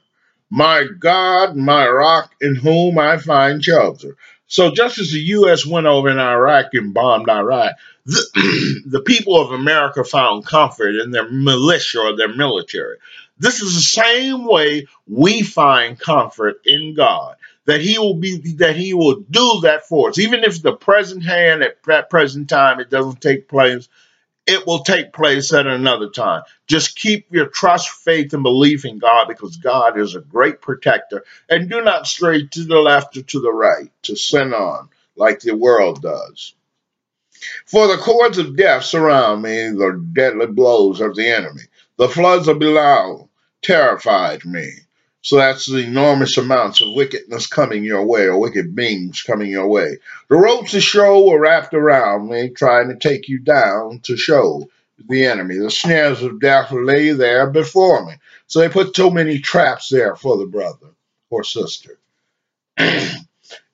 My 0.49 0.85
God, 0.99 1.55
my 1.57 1.87
rock, 1.87 2.31
in 2.41 2.55
whom 2.55 2.97
I 2.99 3.17
find 3.17 3.63
shelter. 3.63 4.15
So 4.51 4.69
just 4.69 4.99
as 4.99 5.11
the 5.11 5.19
U.S. 5.19 5.65
went 5.65 5.87
over 5.87 6.09
in 6.09 6.19
Iraq 6.19 6.73
and 6.73 6.93
bombed 6.93 7.29
Iraq, 7.29 7.71
the, 8.05 8.81
the 8.85 8.99
people 8.99 9.39
of 9.39 9.51
America 9.51 10.03
found 10.03 10.45
comfort 10.45 10.95
in 10.95 11.11
their 11.11 11.31
militia 11.31 12.01
or 12.01 12.17
their 12.17 12.35
military. 12.35 12.97
This 13.39 13.61
is 13.61 13.73
the 13.73 14.03
same 14.03 14.45
way 14.45 14.87
we 15.07 15.41
find 15.41 15.97
comfort 15.97 16.57
in 16.65 16.95
God. 16.95 17.37
That 17.65 17.79
he 17.79 17.97
will 17.97 18.15
be 18.15 18.55
that 18.57 18.75
he 18.75 18.93
will 18.93 19.21
do 19.29 19.61
that 19.61 19.85
for 19.87 20.09
us. 20.09 20.19
Even 20.19 20.43
if 20.43 20.61
the 20.61 20.73
present 20.73 21.23
hand 21.23 21.63
at 21.63 21.81
that 21.83 22.09
present 22.09 22.49
time 22.49 22.81
it 22.81 22.89
doesn't 22.89 23.21
take 23.21 23.47
place, 23.47 23.87
it 24.47 24.65
will 24.65 24.83
take 24.83 25.13
place 25.13 25.53
at 25.53 25.67
another 25.67 26.09
time. 26.09 26.43
Just 26.67 26.95
keep 26.97 27.31
your 27.31 27.47
trust, 27.47 27.89
faith, 27.89 28.33
and 28.33 28.43
belief 28.43 28.85
in 28.85 28.99
God 28.99 29.27
because 29.27 29.57
God 29.57 29.99
is 29.99 30.15
a 30.15 30.21
great 30.21 30.61
protector. 30.61 31.23
And 31.49 31.69
do 31.69 31.81
not 31.81 32.07
stray 32.07 32.47
to 32.47 32.63
the 32.63 32.79
left 32.79 33.17
or 33.17 33.21
to 33.21 33.39
the 33.39 33.53
right 33.53 33.91
to 34.03 34.15
sin 34.15 34.53
on 34.53 34.89
like 35.15 35.41
the 35.41 35.55
world 35.55 36.01
does. 36.01 36.55
For 37.65 37.87
the 37.87 37.97
cords 37.97 38.37
of 38.37 38.55
death 38.55 38.83
surround 38.83 39.41
me, 39.41 39.69
the 39.69 40.03
deadly 40.13 40.47
blows 40.47 41.01
of 41.01 41.15
the 41.15 41.27
enemy. 41.27 41.63
The 41.97 42.09
floods 42.09 42.47
of 42.47 42.59
Belial 42.59 43.29
terrified 43.61 44.45
me. 44.45 44.71
So 45.23 45.35
that's 45.35 45.67
the 45.67 45.79
enormous 45.79 46.37
amounts 46.37 46.81
of 46.81 46.93
wickedness 46.93 47.45
coming 47.45 47.83
your 47.83 48.05
way, 48.05 48.25
or 48.25 48.39
wicked 48.39 48.75
beings 48.75 49.21
coming 49.21 49.51
your 49.51 49.67
way. 49.67 49.97
The 50.29 50.35
ropes 50.35 50.73
of 50.73 50.81
Sheol 50.81 51.29
were 51.29 51.39
wrapped 51.39 51.73
around 51.73 52.29
me, 52.29 52.49
trying 52.49 52.89
to 52.89 52.95
take 52.95 53.27
you 53.27 53.37
down 53.39 53.99
to 54.03 54.17
Sheol 54.17 54.69
the 55.09 55.25
enemy. 55.25 55.57
The 55.57 55.71
snares 55.71 56.21
of 56.23 56.39
death 56.39 56.71
lay 56.71 57.11
there 57.11 57.49
before 57.49 58.05
me. 58.05 58.13
So 58.47 58.59
they 58.59 58.69
put 58.69 58.95
so 58.95 59.09
many 59.09 59.39
traps 59.39 59.89
there 59.89 60.15
for 60.15 60.37
the 60.37 60.45
brother 60.45 60.87
or 61.29 61.43
sister. 61.43 61.97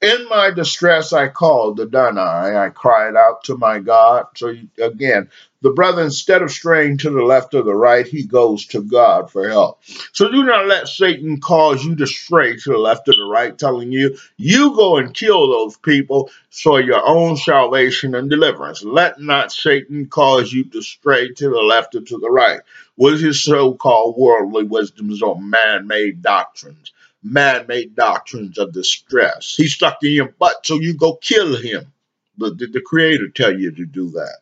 In 0.01 0.27
my 0.29 0.51
distress, 0.51 1.11
I 1.11 1.27
called 1.27 1.77
the 1.77 1.83
Adonai. 1.83 2.55
I 2.55 2.69
cried 2.69 3.15
out 3.15 3.43
to 3.45 3.57
my 3.57 3.79
God. 3.79 4.27
So 4.35 4.53
again, 4.79 5.29
the 5.61 5.71
brother, 5.71 6.03
instead 6.03 6.43
of 6.43 6.51
straying 6.51 6.99
to 6.99 7.09
the 7.09 7.23
left 7.23 7.55
or 7.55 7.63
the 7.63 7.73
right, 7.73 8.05
he 8.05 8.23
goes 8.23 8.67
to 8.67 8.83
God 8.83 9.31
for 9.31 9.49
help. 9.49 9.81
So 10.13 10.29
do 10.29 10.43
not 10.43 10.67
let 10.67 10.87
Satan 10.87 11.39
cause 11.39 11.83
you 11.83 11.95
to 11.95 12.05
stray 12.05 12.55
to 12.57 12.69
the 12.69 12.77
left 12.77 13.09
or 13.09 13.13
the 13.13 13.27
right, 13.29 13.57
telling 13.57 13.91
you, 13.91 14.17
you 14.37 14.75
go 14.75 14.97
and 14.97 15.15
kill 15.15 15.49
those 15.49 15.75
people 15.77 16.29
for 16.51 16.79
your 16.79 17.05
own 17.05 17.35
salvation 17.35 18.13
and 18.13 18.29
deliverance. 18.29 18.83
Let 18.83 19.19
not 19.19 19.51
Satan 19.51 20.05
cause 20.05 20.53
you 20.53 20.63
to 20.65 20.81
stray 20.83 21.33
to 21.33 21.49
the 21.49 21.61
left 21.61 21.95
or 21.95 22.01
to 22.01 22.17
the 22.19 22.29
right 22.29 22.61
with 22.95 23.19
his 23.19 23.43
so 23.43 23.73
called 23.73 24.15
worldly 24.17 24.63
wisdoms 24.63 25.23
or 25.23 25.41
man 25.41 25.87
made 25.87 26.21
doctrines 26.21 26.91
man-made 27.31 27.95
doctrines 27.95 28.57
of 28.57 28.73
distress. 28.73 29.55
He 29.55 29.67
stuck 29.67 30.03
in 30.03 30.11
your 30.11 30.29
butt, 30.29 30.65
so 30.65 30.79
you 30.79 30.93
go 30.93 31.15
kill 31.15 31.55
him. 31.55 31.93
But 32.37 32.57
did 32.57 32.73
the 32.73 32.81
Creator 32.81 33.29
tell 33.29 33.57
you 33.57 33.71
to 33.71 33.85
do 33.85 34.11
that? 34.11 34.37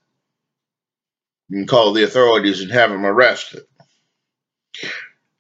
You 1.50 1.58
can 1.58 1.68
call 1.68 1.94
the 1.94 2.04
authorities 2.04 2.62
and 2.62 2.72
have 2.72 2.92
him 2.92 3.06
arrested. 3.06 3.66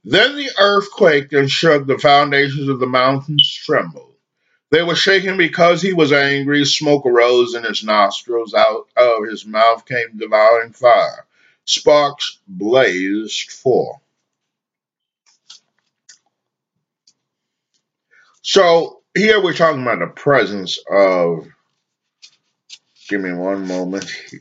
Then 0.04 0.36
the 0.36 0.50
earth 0.60 0.92
quaked 0.92 1.34
and 1.34 1.50
shook, 1.50 1.88
the 1.88 1.98
foundations 1.98 2.70
of 2.70 2.80
the 2.80 2.86
mountains 2.86 3.52
trembled. 3.66 4.14
They 4.72 4.84
were 4.84 4.96
shaken 4.96 5.38
because 5.38 5.82
he 5.82 5.94
was 5.94 6.12
angry. 6.12 6.64
Smoke 6.66 7.06
arose 7.06 7.56
in 7.56 7.64
his 7.64 7.84
nostrils. 7.84 8.54
Out 8.54 8.88
of 8.98 9.28
his 9.30 9.46
mouth 9.46 9.86
came 9.86 10.18
devouring 10.18 10.74
fire. 10.74 11.26
Sparks 11.66 12.40
blazed 12.48 13.52
forth. 13.52 14.02
So 18.48 19.02
here 19.18 19.42
we're 19.42 19.54
talking 19.54 19.82
about 19.82 20.00
the 20.00 20.08
presence 20.08 20.78
of. 20.92 21.48
Give 23.10 23.22
me 23.22 23.34
one 23.34 23.68
moment 23.68 24.10
here. 24.30 24.40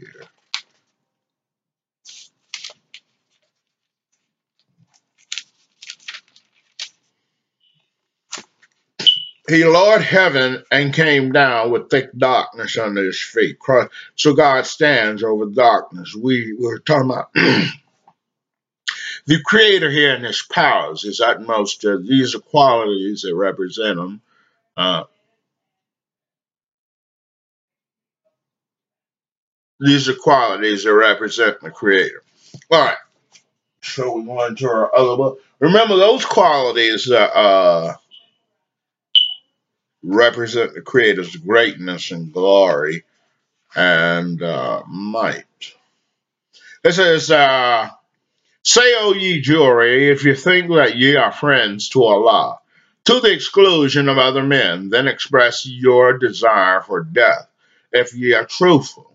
He 9.49 9.65
lowered 9.65 10.03
heaven 10.03 10.65
and 10.71 10.95
came 10.95 11.33
down 11.33 11.71
with 11.71 11.91
thick 11.91 12.11
darkness 12.17 12.79
under 12.79 13.05
his 13.05 13.21
feet. 13.23 13.59
So 14.17 14.35
God 14.35 14.67
stands 14.67 15.23
over 15.23 15.47
darkness. 15.47 16.15
We 16.15 16.55
were 16.59 16.79
talking 16.79 17.11
about 17.11 17.31
The 19.27 19.41
creator 19.43 19.91
here 19.91 20.15
in 20.15 20.23
his 20.23 20.43
powers, 20.43 21.03
his 21.03 21.21
utmost, 21.21 21.85
uh, 21.85 21.97
these 21.97 22.35
are 22.35 22.41
qualities 22.41 23.23
that 23.23 23.35
represent 23.35 23.99
him. 23.99 24.21
Uh, 24.77 25.05
these 29.81 30.09
are 30.09 30.15
qualities 30.15 30.85
that 30.85 30.93
represent 30.93 31.61
the 31.61 31.71
creator. 31.71 32.23
All 32.71 32.85
right. 32.85 32.97
So 33.83 34.17
we 34.17 34.25
go 34.25 34.45
into 34.45 34.67
our 34.69 34.95
other 34.95 35.17
book. 35.17 35.41
Remember, 35.59 35.97
those 35.97 36.25
qualities 36.25 37.11
uh, 37.11 37.95
represent 40.03 40.75
the 40.75 40.83
creator's 40.83 41.35
greatness 41.37 42.11
and 42.11 42.33
glory 42.33 43.05
and 43.75 44.43
uh, 44.43 44.83
might. 44.87 45.45
This 46.83 46.99
is 46.99 47.31
uh, 47.31 47.89
Say, 48.67 48.95
O 48.97 49.13
ye 49.13 49.43
jury, 49.43 50.09
if 50.09 50.25
you 50.25 50.35
think 50.35 50.71
that 50.71 50.97
ye 50.97 51.17
are 51.17 51.31
friends 51.31 51.91
to 51.91 52.03
Allah, 52.03 52.61
to 53.05 53.21
the 53.21 53.31
exclusion 53.31 54.09
of 54.09 54.17
other 54.17 54.43
men, 54.43 54.89
then 54.89 55.07
express 55.07 55.67
your 55.67 56.17
desire 56.17 56.81
for 56.81 57.03
death, 57.03 57.47
if 57.93 58.15
ye 58.15 58.33
are 58.33 58.47
truthful. 58.47 59.13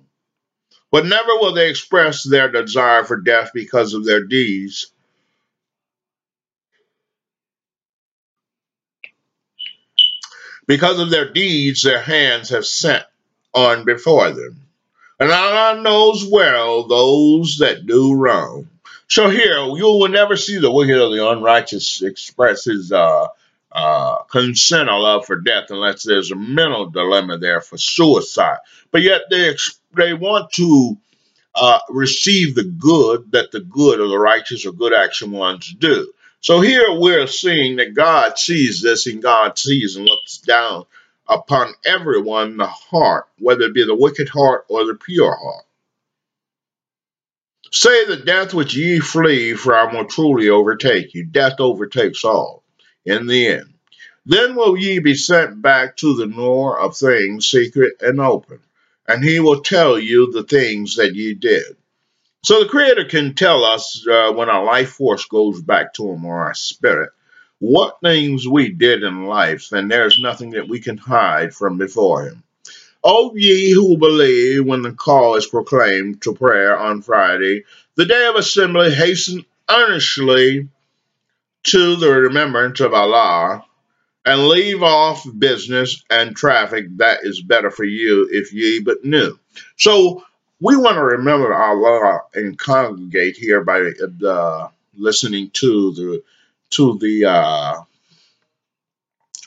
But 0.91 1.07
never 1.07 1.35
will 1.39 1.53
they 1.53 1.69
express 1.69 2.23
their 2.23 2.51
desire 2.51 3.03
for 3.03 3.17
death 3.17 3.49
because 3.51 3.95
of 3.95 4.05
their 4.05 4.23
deeds. 4.23 4.91
Because 10.67 10.99
of 10.99 11.09
their 11.09 11.33
deeds, 11.33 11.81
their 11.81 12.01
hands 12.01 12.49
have 12.49 12.67
sent 12.67 13.03
on 13.55 13.83
before 13.83 14.29
them. 14.29 14.61
And 15.19 15.31
Allah 15.31 15.81
knows 15.81 16.23
well 16.23 16.87
those 16.87 17.57
that 17.57 17.87
do 17.87 18.13
wrong. 18.13 18.69
So 19.09 19.29
here, 19.29 19.57
you 19.57 19.85
will 19.85 20.07
never 20.07 20.37
see 20.37 20.59
the 20.59 20.71
wicked 20.71 20.95
or 20.95 21.09
the 21.09 21.27
unrighteous 21.29 22.03
express 22.03 22.65
his 22.65 22.91
uh, 22.91 23.27
uh, 23.71 24.17
consent 24.23 24.87
or 24.87 24.99
love 24.99 25.25
for 25.25 25.37
death 25.37 25.71
unless 25.71 26.03
there's 26.03 26.31
a 26.31 26.35
mental 26.35 26.91
dilemma 26.91 27.39
there 27.39 27.59
for 27.59 27.77
suicide. 27.77 28.59
But 28.91 29.01
yet 29.01 29.21
they 29.31 29.55
they 29.95 30.13
want 30.13 30.51
to 30.53 30.97
uh, 31.55 31.79
receive 31.89 32.53
the 32.53 32.63
good 32.63 33.31
that 33.31 33.51
the 33.51 33.61
good 33.61 33.99
or 33.99 34.07
the 34.07 34.19
righteous 34.19 34.65
or 34.67 34.73
good 34.73 34.93
action 34.93 35.31
ones 35.31 35.73
do. 35.73 36.13
So 36.41 36.61
here 36.61 36.85
we're 36.89 37.27
seeing 37.27 37.77
that 37.77 37.95
God 37.95 38.37
sees 38.37 38.81
this 38.81 39.07
and 39.07 39.23
God 39.23 39.57
sees 39.57 39.95
and 39.95 40.05
looks 40.05 40.37
down 40.37 40.85
upon 41.27 41.73
everyone 41.83 42.57
the 42.57 42.67
heart, 42.67 43.25
whether 43.39 43.63
it 43.63 43.73
be 43.73 43.85
the 43.85 43.95
wicked 43.95 44.29
heart 44.29 44.65
or 44.69 44.85
the 44.85 44.95
pure 44.95 45.35
heart. 45.35 45.65
Say 47.71 48.05
the 48.05 48.17
death 48.17 48.53
which 48.53 48.75
ye 48.75 48.99
flee 48.99 49.53
from 49.53 49.95
will 49.95 50.05
truly 50.05 50.49
overtake 50.49 51.13
you. 51.13 51.25
Death 51.25 51.59
overtakes 51.59 52.23
all 52.23 52.63
in 53.05 53.27
the 53.27 53.47
end. 53.47 53.73
Then 54.25 54.55
will 54.55 54.77
ye 54.77 54.99
be 54.99 55.15
sent 55.15 55.61
back 55.61 55.97
to 55.97 56.15
the 56.15 56.27
knower 56.27 56.79
of 56.79 56.97
things 56.97 57.49
secret 57.49 57.93
and 58.01 58.19
open, 58.19 58.59
and 59.07 59.23
he 59.23 59.39
will 59.39 59.61
tell 59.61 59.97
you 59.97 60.31
the 60.31 60.43
things 60.43 60.95
that 60.95 61.15
ye 61.15 61.33
did. 61.33 61.77
So 62.43 62.59
the 62.59 62.69
Creator 62.69 63.05
can 63.05 63.35
tell 63.35 63.63
us 63.65 64.05
uh, 64.07 64.31
when 64.33 64.49
our 64.49 64.63
life 64.63 64.91
force 64.91 65.25
goes 65.25 65.61
back 65.61 65.93
to 65.95 66.09
Him 66.09 66.25
or 66.25 66.43
our 66.45 66.53
spirit 66.53 67.11
what 67.59 67.99
things 68.01 68.47
we 68.47 68.69
did 68.69 69.03
in 69.03 69.25
life, 69.25 69.73
and 69.73 69.91
there's 69.91 70.19
nothing 70.19 70.51
that 70.51 70.69
we 70.69 70.79
can 70.79 70.97
hide 70.97 71.53
from 71.53 71.77
before 71.77 72.23
Him. 72.25 72.43
O 73.03 73.33
ye 73.35 73.71
who 73.71 73.97
believe, 73.97 74.65
when 74.65 74.81
the 74.81 74.91
call 74.91 75.35
is 75.35 75.47
proclaimed 75.47 76.21
to 76.23 76.33
prayer 76.33 76.77
on 76.77 77.01
Friday, 77.01 77.63
the 77.95 78.05
day 78.05 78.27
of 78.27 78.35
assembly, 78.35 78.93
hasten 78.93 79.45
earnestly 79.69 80.67
to 81.63 81.95
the 81.95 82.09
remembrance 82.09 82.79
of 82.79 82.93
Allah 82.93 83.63
and 84.25 84.47
leave 84.47 84.83
off 84.83 85.25
business 85.37 86.03
and 86.09 86.35
traffic 86.35 86.85
that 86.97 87.19
is 87.23 87.41
better 87.41 87.71
for 87.71 87.83
you 87.83 88.27
if 88.31 88.53
ye 88.53 88.79
but 88.79 89.03
knew. 89.03 89.37
So 89.77 90.23
we 90.59 90.75
want 90.75 90.95
to 90.95 91.03
remember 91.03 91.53
Allah 91.53 92.21
and 92.33 92.57
congregate 92.57 93.37
here 93.37 93.63
by 93.63 93.91
uh, 94.25 94.67
listening 94.95 95.51
to 95.51 95.93
the 95.93 96.23
to 96.71 96.97
the 96.99 97.25
uh, 97.25 97.81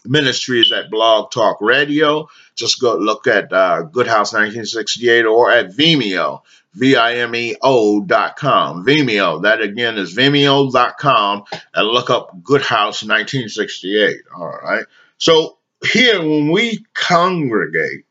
ministries 0.04 0.73
at 0.73 0.90
Blog 0.90 1.30
Talk 1.30 1.61
Radio. 1.61 2.28
Just 2.54 2.80
go 2.80 2.97
look 2.97 3.26
at 3.26 3.52
uh, 3.52 3.82
Good 3.82 4.06
House 4.06 4.32
1968 4.32 5.25
or 5.25 5.50
at 5.50 5.71
Vimeo, 5.71 6.40
V-I-M-E-O 6.75 8.04
dot 8.04 8.37
com. 8.37 8.85
Vimeo, 8.85 9.42
that 9.42 9.61
again 9.61 9.99
is 9.99 10.14
Vimeo 10.16 10.71
dot 10.73 10.99
com 10.99 11.44
and 11.75 11.88
look 11.88 12.11
up 12.11 12.42
Good 12.42 12.62
House 12.62 13.02
1968. 13.02 14.16
All 14.37 14.47
right. 14.47 14.85
So 15.18 15.59
here, 15.85 16.21
when 16.21 16.50
we 16.50 16.85
congregate, 16.94 18.04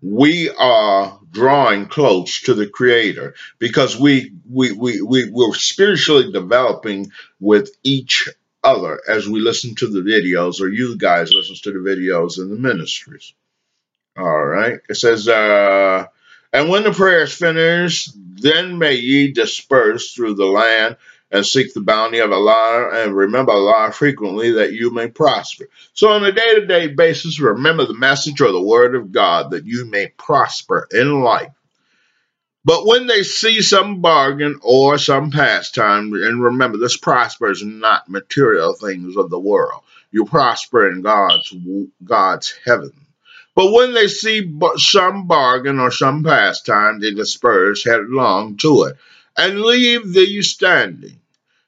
we 0.00 0.50
are 0.50 1.20
drawing 1.30 1.86
close 1.86 2.42
to 2.42 2.54
the 2.54 2.66
creator 2.66 3.34
because 3.58 3.98
we 3.98 4.32
we 4.48 4.72
we, 4.72 5.00
we 5.00 5.30
we're 5.30 5.54
spiritually 5.54 6.32
developing 6.32 7.12
with 7.40 7.70
each 7.82 8.28
other 8.64 9.00
as 9.08 9.28
we 9.28 9.40
listen 9.40 9.74
to 9.74 9.86
the 9.86 10.00
videos 10.00 10.60
or 10.60 10.68
you 10.68 10.96
guys 10.96 11.32
listen 11.32 11.56
to 11.56 11.72
the 11.72 11.88
videos 11.88 12.38
in 12.38 12.50
the 12.50 12.56
ministries 12.56 13.34
all 14.16 14.44
right 14.44 14.80
it 14.88 14.94
says 14.94 15.28
uh 15.28 16.06
and 16.52 16.68
when 16.68 16.82
the 16.82 16.92
prayer 16.92 17.22
is 17.22 17.32
finished 17.32 18.10
then 18.42 18.78
may 18.78 18.94
ye 18.94 19.32
disperse 19.32 20.12
through 20.12 20.34
the 20.34 20.46
land 20.46 20.96
and 21.32 21.46
seek 21.46 21.72
the 21.72 21.80
bounty 21.80 22.18
of 22.18 22.30
Allah 22.30 22.90
and 22.92 23.16
remember 23.16 23.52
Allah 23.52 23.90
frequently 23.90 24.52
that 24.52 24.74
you 24.74 24.90
may 24.90 25.08
prosper. 25.08 25.68
So, 25.94 26.10
on 26.10 26.24
a 26.24 26.30
day 26.30 26.54
to 26.56 26.66
day 26.66 26.88
basis, 26.88 27.40
remember 27.40 27.86
the 27.86 27.94
message 27.94 28.40
or 28.40 28.52
the 28.52 28.62
word 28.62 28.94
of 28.94 29.10
God 29.10 29.50
that 29.52 29.64
you 29.64 29.86
may 29.86 30.08
prosper 30.18 30.86
in 30.92 31.22
life. 31.22 31.52
But 32.64 32.86
when 32.86 33.08
they 33.08 33.24
see 33.24 33.60
some 33.60 34.00
bargain 34.00 34.60
or 34.62 34.96
some 34.96 35.32
pastime, 35.32 36.12
and 36.14 36.42
remember, 36.42 36.78
this 36.78 36.96
prosper 36.96 37.50
is 37.50 37.62
not 37.64 38.08
material 38.08 38.72
things 38.74 39.16
of 39.16 39.30
the 39.30 39.40
world. 39.40 39.82
You 40.12 40.26
prosper 40.26 40.88
in 40.88 41.02
God's 41.02 41.52
God's 42.04 42.54
heaven. 42.64 42.92
But 43.54 43.72
when 43.72 43.94
they 43.94 44.06
see 44.06 44.50
some 44.76 45.26
bargain 45.26 45.80
or 45.80 45.90
some 45.90 46.22
pastime, 46.22 47.00
they 47.00 47.12
disperse 47.12 47.84
headlong 47.84 48.56
to 48.58 48.84
it 48.84 48.96
and 49.36 49.62
leave 49.62 50.12
thee 50.12 50.42
standing. 50.42 51.20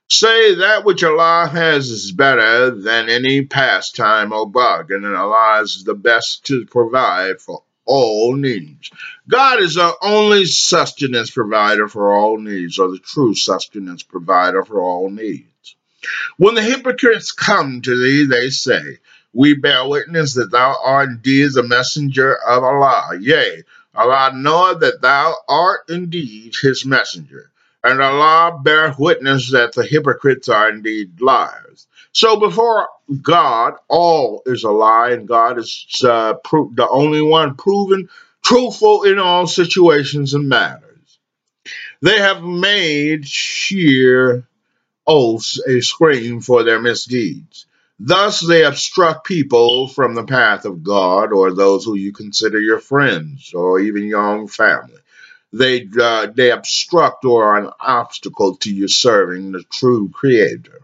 Say 0.08 0.54
that 0.56 0.84
which 0.84 1.02
Allah 1.02 1.48
has 1.50 1.90
is 1.90 2.12
better 2.12 2.70
than 2.70 3.08
any 3.08 3.46
pastime 3.46 4.32
or 4.32 4.48
bargain, 4.48 5.04
and 5.04 5.16
Allah 5.16 5.62
is 5.62 5.82
the 5.82 5.94
best 5.94 6.44
to 6.46 6.66
provide 6.66 7.40
for 7.40 7.64
all 7.84 8.34
needs. 8.34 8.90
God 9.28 9.60
is 9.60 9.74
the 9.74 9.94
only 10.02 10.44
sustenance 10.46 11.30
provider 11.30 11.88
for 11.88 12.14
all 12.14 12.38
needs, 12.38 12.78
or 12.78 12.90
the 12.90 12.98
true 12.98 13.34
sustenance 13.34 14.02
provider 14.02 14.64
for 14.64 14.80
all 14.80 15.10
needs. 15.10 15.76
When 16.36 16.54
the 16.54 16.62
hypocrites 16.62 17.32
come 17.32 17.80
to 17.82 17.96
thee, 17.96 18.24
they 18.24 18.50
say, 18.50 18.98
We 19.32 19.54
bear 19.54 19.88
witness 19.88 20.34
that 20.34 20.50
thou 20.50 20.76
art 20.84 21.08
indeed 21.10 21.52
the 21.52 21.62
messenger 21.62 22.34
of 22.34 22.62
Allah. 22.62 23.18
Yea, 23.20 23.62
Allah 23.94 24.32
knoweth 24.34 24.80
that 24.80 25.00
thou 25.00 25.34
art 25.48 25.88
indeed 25.88 26.54
his 26.60 26.84
messenger 26.84 27.50
and 27.84 28.00
Allah 28.00 28.58
bear 28.62 28.94
witness 28.98 29.52
that 29.52 29.74
the 29.74 29.84
hypocrites 29.84 30.48
are 30.48 30.70
indeed 30.70 31.20
liars. 31.20 31.86
So 32.14 32.38
before 32.38 32.88
God, 33.22 33.74
all 33.88 34.42
is 34.46 34.64
a 34.64 34.70
lie, 34.70 35.10
and 35.10 35.28
God 35.28 35.58
is 35.58 36.02
uh, 36.06 36.34
pro- 36.44 36.70
the 36.72 36.88
only 36.88 37.20
one 37.20 37.56
proven 37.56 38.08
truthful 38.42 39.02
in 39.02 39.18
all 39.18 39.46
situations 39.46 40.32
and 40.32 40.48
matters. 40.48 41.18
They 42.00 42.18
have 42.18 42.42
made 42.42 43.26
sheer 43.26 44.46
oaths 45.06 45.60
a 45.66 45.80
screen 45.80 46.40
for 46.40 46.62
their 46.62 46.80
misdeeds. 46.80 47.66
Thus 47.98 48.40
they 48.40 48.64
obstruct 48.64 49.26
people 49.26 49.88
from 49.88 50.14
the 50.14 50.24
path 50.24 50.64
of 50.64 50.82
God, 50.82 51.32
or 51.32 51.52
those 51.52 51.84
who 51.84 51.96
you 51.96 52.12
consider 52.12 52.60
your 52.60 52.80
friends, 52.80 53.52
or 53.54 53.80
even 53.80 54.04
your 54.04 54.24
own 54.24 54.48
family 54.48 55.00
they 55.54 55.88
uh, 56.00 56.26
they 56.34 56.50
obstruct 56.50 57.24
or 57.24 57.44
are 57.44 57.64
an 57.64 57.70
obstacle 57.80 58.56
to 58.56 58.74
you 58.74 58.88
serving 58.88 59.52
the 59.52 59.62
true 59.72 60.10
creator. 60.10 60.80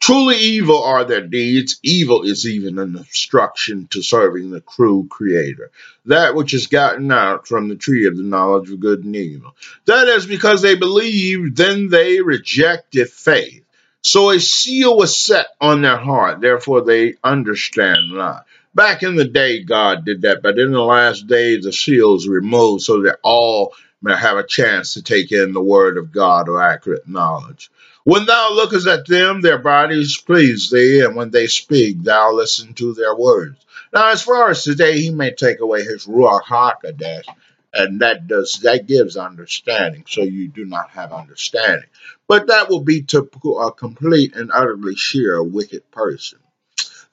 Truly 0.00 0.36
evil 0.36 0.82
are 0.82 1.04
their 1.04 1.26
deeds. 1.26 1.78
Evil 1.82 2.22
is 2.22 2.46
even 2.46 2.78
an 2.78 2.96
obstruction 2.96 3.86
to 3.90 4.02
serving 4.02 4.50
the 4.50 4.60
true 4.60 5.06
creator. 5.08 5.70
That 6.06 6.34
which 6.34 6.54
is 6.54 6.66
gotten 6.66 7.10
out 7.12 7.46
from 7.46 7.68
the 7.68 7.76
tree 7.76 8.06
of 8.06 8.16
the 8.16 8.22
knowledge 8.22 8.70
of 8.70 8.80
good 8.80 9.04
and 9.04 9.14
evil. 9.14 9.54
That 9.86 10.08
is 10.08 10.26
because 10.26 10.62
they 10.62 10.74
believed, 10.74 11.56
then 11.56 11.88
they 11.88 12.20
rejected 12.20 13.10
faith. 13.10 13.64
So 14.02 14.30
a 14.30 14.40
seal 14.40 14.96
was 14.96 15.16
set 15.16 15.46
on 15.60 15.82
their 15.82 15.96
heart, 15.96 16.40
therefore 16.40 16.80
they 16.82 17.14
understand 17.22 18.10
not. 18.10 18.46
Back 18.74 19.02
in 19.02 19.16
the 19.16 19.24
day, 19.24 19.62
God 19.62 20.04
did 20.04 20.22
that, 20.22 20.42
but 20.42 20.58
in 20.58 20.72
the 20.72 20.82
last 20.82 21.26
days, 21.26 21.64
the 21.64 21.72
seals 21.72 22.26
removed 22.26 22.82
so 22.82 23.02
that 23.02 23.18
all 23.22 23.74
may 24.02 24.16
have 24.16 24.38
a 24.38 24.46
chance 24.46 24.94
to 24.94 25.02
take 25.02 25.30
in 25.30 25.52
the 25.52 25.62
word 25.62 25.98
of 25.98 26.10
God 26.10 26.48
or 26.48 26.60
accurate 26.60 27.06
knowledge. 27.06 27.70
When 28.04 28.26
thou 28.26 28.52
lookest 28.52 28.86
at 28.88 29.06
them, 29.06 29.40
their 29.40 29.58
bodies 29.58 30.18
please 30.18 30.70
thee, 30.70 31.00
and 31.04 31.14
when 31.14 31.30
they 31.30 31.46
speak, 31.46 32.02
thou 32.02 32.32
listen 32.32 32.74
to 32.74 32.94
their 32.94 33.14
words. 33.14 33.64
Now, 33.92 34.08
as 34.10 34.22
far 34.22 34.50
as 34.50 34.64
today, 34.64 35.00
he 35.00 35.10
may 35.10 35.32
take 35.32 35.60
away 35.60 35.84
his 35.84 36.06
ruach 36.06 36.42
hakodesh, 36.42 37.26
and 37.72 38.00
that 38.00 38.26
does 38.26 38.60
that 38.62 38.86
gives 38.88 39.16
understanding. 39.16 40.04
So 40.08 40.22
you 40.22 40.48
do 40.48 40.64
not 40.64 40.90
have 40.90 41.12
understanding, 41.12 41.88
but 42.26 42.48
that 42.48 42.68
will 42.68 42.82
be 42.82 43.02
to 43.02 43.28
a 43.60 43.72
complete 43.72 44.34
and 44.34 44.50
utterly 44.52 44.96
sheer 44.96 45.40
wicked 45.42 45.88
person. 45.92 46.40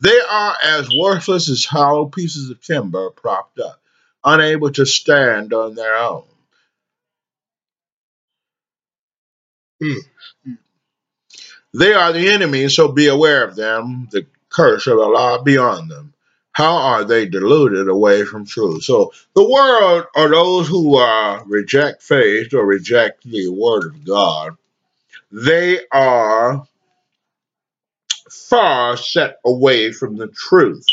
They 0.01 0.19
are 0.29 0.55
as 0.63 0.89
worthless 0.89 1.49
as 1.49 1.65
hollow 1.65 2.05
pieces 2.05 2.49
of 2.49 2.61
timber 2.61 3.11
propped 3.11 3.59
up, 3.59 3.79
unable 4.23 4.71
to 4.71 4.85
stand 4.85 5.53
on 5.53 5.75
their 5.75 5.97
own. 5.97 6.23
Hmm. 9.81 10.53
They 11.73 11.93
are 11.93 12.11
the 12.13 12.29
enemy, 12.29 12.67
so 12.69 12.91
be 12.91 13.07
aware 13.07 13.43
of 13.43 13.55
them. 13.55 14.07
The 14.11 14.25
curse 14.49 14.87
of 14.87 14.99
Allah 14.99 15.43
be 15.43 15.57
on 15.57 15.87
them. 15.87 16.13
How 16.51 16.75
are 16.75 17.03
they 17.05 17.27
deluded 17.27 17.87
away 17.87 18.25
from 18.25 18.45
truth? 18.45 18.83
So 18.83 19.13
the 19.35 19.47
world 19.47 20.05
are 20.15 20.29
those 20.29 20.67
who 20.67 20.97
uh, 20.97 21.43
reject 21.45 22.01
faith 22.01 22.53
or 22.53 22.65
reject 22.65 23.23
the 23.23 23.49
word 23.49 23.85
of 23.85 24.03
God. 24.03 24.57
They 25.31 25.79
are 25.91 26.65
far 28.29 28.97
set 28.97 29.37
away 29.45 29.91
from 29.91 30.17
the 30.17 30.27
truth, 30.27 30.85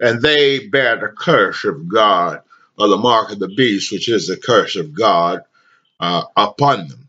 and 0.00 0.22
they 0.22 0.68
bear 0.68 0.96
the 0.98 1.08
curse 1.08 1.64
of 1.64 1.86
God, 1.88 2.42
or 2.78 2.88
the 2.88 2.96
mark 2.96 3.30
of 3.30 3.38
the 3.38 3.48
beast, 3.48 3.92
which 3.92 4.08
is 4.08 4.26
the 4.26 4.36
curse 4.38 4.76
of 4.76 4.94
God, 4.94 5.42
uh, 6.00 6.24
upon 6.36 6.88
them. 6.88 6.99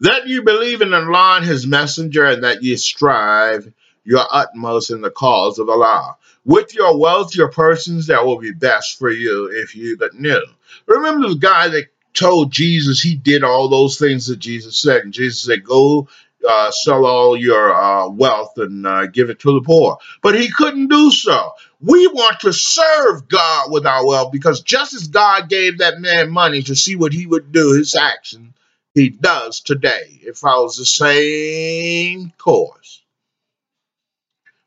That 0.00 0.26
you 0.26 0.42
believe 0.42 0.82
in 0.82 0.92
Allah 0.92 1.36
and 1.36 1.44
His 1.44 1.66
Messenger, 1.66 2.24
and 2.24 2.44
that 2.44 2.62
ye 2.62 2.76
strive 2.76 3.72
your 4.04 4.26
utmost 4.30 4.90
in 4.90 5.00
the 5.00 5.10
cause 5.10 5.58
of 5.58 5.68
Allah. 5.68 6.16
With 6.44 6.74
your 6.74 6.98
wealth, 6.98 7.34
your 7.34 7.50
persons, 7.50 8.08
that 8.08 8.26
will 8.26 8.38
be 8.38 8.52
best 8.52 8.98
for 8.98 9.10
you 9.10 9.50
if 9.52 9.74
you 9.74 9.96
but 9.96 10.14
knew. 10.14 10.44
Remember 10.86 11.28
the 11.28 11.36
guy 11.36 11.68
that 11.68 11.86
told 12.12 12.52
Jesus 12.52 13.00
he 13.00 13.16
did 13.16 13.42
all 13.42 13.68
those 13.68 13.98
things 13.98 14.26
that 14.26 14.38
Jesus 14.38 14.76
said. 14.76 15.02
And 15.02 15.12
Jesus 15.12 15.42
said, 15.42 15.64
Go 15.64 16.08
uh, 16.46 16.70
sell 16.70 17.06
all 17.06 17.36
your 17.36 17.74
uh, 17.74 18.08
wealth 18.08 18.58
and 18.58 18.86
uh, 18.86 19.06
give 19.06 19.30
it 19.30 19.40
to 19.40 19.52
the 19.52 19.62
poor. 19.62 19.98
But 20.22 20.38
he 20.38 20.50
couldn't 20.50 20.88
do 20.88 21.10
so. 21.10 21.52
We 21.80 22.06
want 22.06 22.40
to 22.40 22.52
serve 22.52 23.28
God 23.28 23.70
with 23.70 23.86
our 23.86 24.06
wealth 24.06 24.32
because 24.32 24.62
just 24.62 24.94
as 24.94 25.08
God 25.08 25.48
gave 25.48 25.78
that 25.78 26.00
man 26.00 26.30
money 26.30 26.62
to 26.62 26.76
see 26.76 26.96
what 26.96 27.12
he 27.12 27.26
would 27.26 27.52
do, 27.52 27.72
his 27.72 27.94
action, 27.94 28.53
he 28.94 29.10
does 29.10 29.60
today. 29.60 30.20
It 30.22 30.36
follows 30.36 30.76
the 30.76 30.86
same 30.86 32.32
course. 32.38 33.02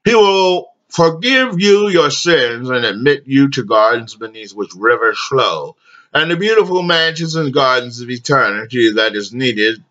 He 0.03 0.13
will 0.15 0.69
forgive 0.89 1.59
you 1.59 1.87
your 1.89 2.11
sins 2.11 2.69
and 2.69 2.85
admit 2.85 3.23
you 3.25 3.49
to 3.49 3.63
gardens 3.63 4.15
beneath 4.15 4.53
which 4.53 4.71
rivers 4.75 5.17
flow, 5.17 5.75
and 6.13 6.29
the 6.29 6.35
beautiful 6.37 6.81
mansions 6.81 7.35
and 7.35 7.53
gardens 7.53 8.01
of 8.01 8.09
eternity 8.09 8.93
that 8.93 9.15
is 9.15 9.33
needed, 9.33 9.83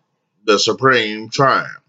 the 0.45 0.57
supreme 0.57 1.29
triumph. 1.29 1.83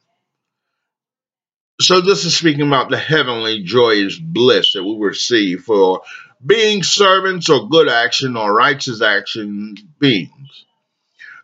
So 1.81 2.01
this 2.01 2.25
is 2.25 2.37
speaking 2.37 2.67
about 2.67 2.91
the 2.91 2.99
heavenly 2.99 3.63
joyous 3.63 4.19
bliss 4.19 4.73
that 4.73 4.83
we 4.83 4.97
receive 4.99 5.63
for 5.63 6.03
being 6.45 6.83
servants 6.83 7.49
or 7.51 7.69
good 7.69 7.89
action 7.89 8.37
or 8.37 8.53
righteous 8.53 9.01
action 9.01 9.77
beings. 9.99 10.38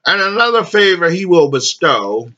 And 0.06 0.20
another 0.20 0.64
favor 0.64 1.08
he 1.08 1.24
will 1.24 1.50
bestow 1.50 2.30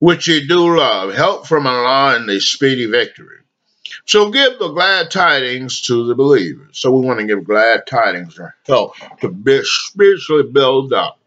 which 0.00 0.26
ye 0.28 0.46
do 0.46 0.76
love, 0.76 1.14
help 1.14 1.46
from 1.46 1.66
Allah 1.66 2.16
and 2.16 2.28
a 2.28 2.40
speedy 2.40 2.86
victory. 2.86 3.36
So 4.06 4.30
give 4.30 4.58
the 4.58 4.68
glad 4.68 5.10
tidings 5.10 5.82
to 5.82 6.06
the 6.06 6.14
believers. 6.14 6.78
So 6.78 6.90
we 6.90 7.06
want 7.06 7.20
to 7.20 7.26
give 7.26 7.44
glad 7.44 7.86
tidings 7.86 8.38
or 8.38 8.56
help 8.66 8.94
to 9.20 9.62
spiritually 9.64 10.50
build 10.50 10.92
up 10.92 11.18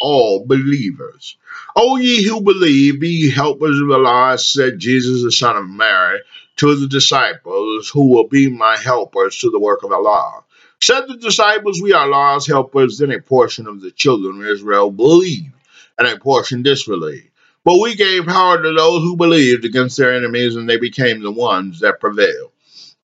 all 0.00 0.44
believers. 0.46 1.36
O 1.74 1.96
ye 1.96 2.22
who 2.22 2.40
believe, 2.40 3.00
be 3.00 3.30
helpers 3.30 3.80
of 3.80 3.90
Allah, 3.90 4.38
said 4.38 4.78
Jesus, 4.78 5.22
the 5.22 5.32
Son 5.32 5.56
of 5.56 5.68
Mary, 5.68 6.20
to 6.58 6.76
the 6.76 6.88
disciples, 6.88 7.88
who 7.88 8.10
will 8.10 8.28
be 8.28 8.50
my 8.50 8.76
helpers 8.76 9.38
to 9.38 9.50
the 9.50 9.60
work 9.60 9.82
of 9.82 9.92
Allah. 9.92 10.44
Said 10.80 11.02
the 11.08 11.16
disciples, 11.16 11.80
We 11.82 11.92
are 11.92 12.12
Allah's 12.12 12.46
helpers. 12.46 12.98
Then 12.98 13.10
a 13.10 13.20
portion 13.20 13.66
of 13.66 13.80
the 13.80 13.90
children 13.90 14.40
of 14.40 14.46
Israel 14.48 14.90
believed, 14.90 15.52
and 15.98 16.06
a 16.06 16.18
portion 16.18 16.62
disbelieved. 16.62 17.30
But 17.64 17.80
we 17.80 17.94
gave 17.96 18.26
power 18.26 18.62
to 18.62 18.72
those 18.72 19.02
who 19.02 19.16
believed 19.16 19.64
against 19.64 19.96
their 19.96 20.14
enemies, 20.14 20.56
and 20.56 20.68
they 20.68 20.78
became 20.78 21.22
the 21.22 21.32
ones 21.32 21.80
that 21.80 22.00
prevailed. 22.00 22.52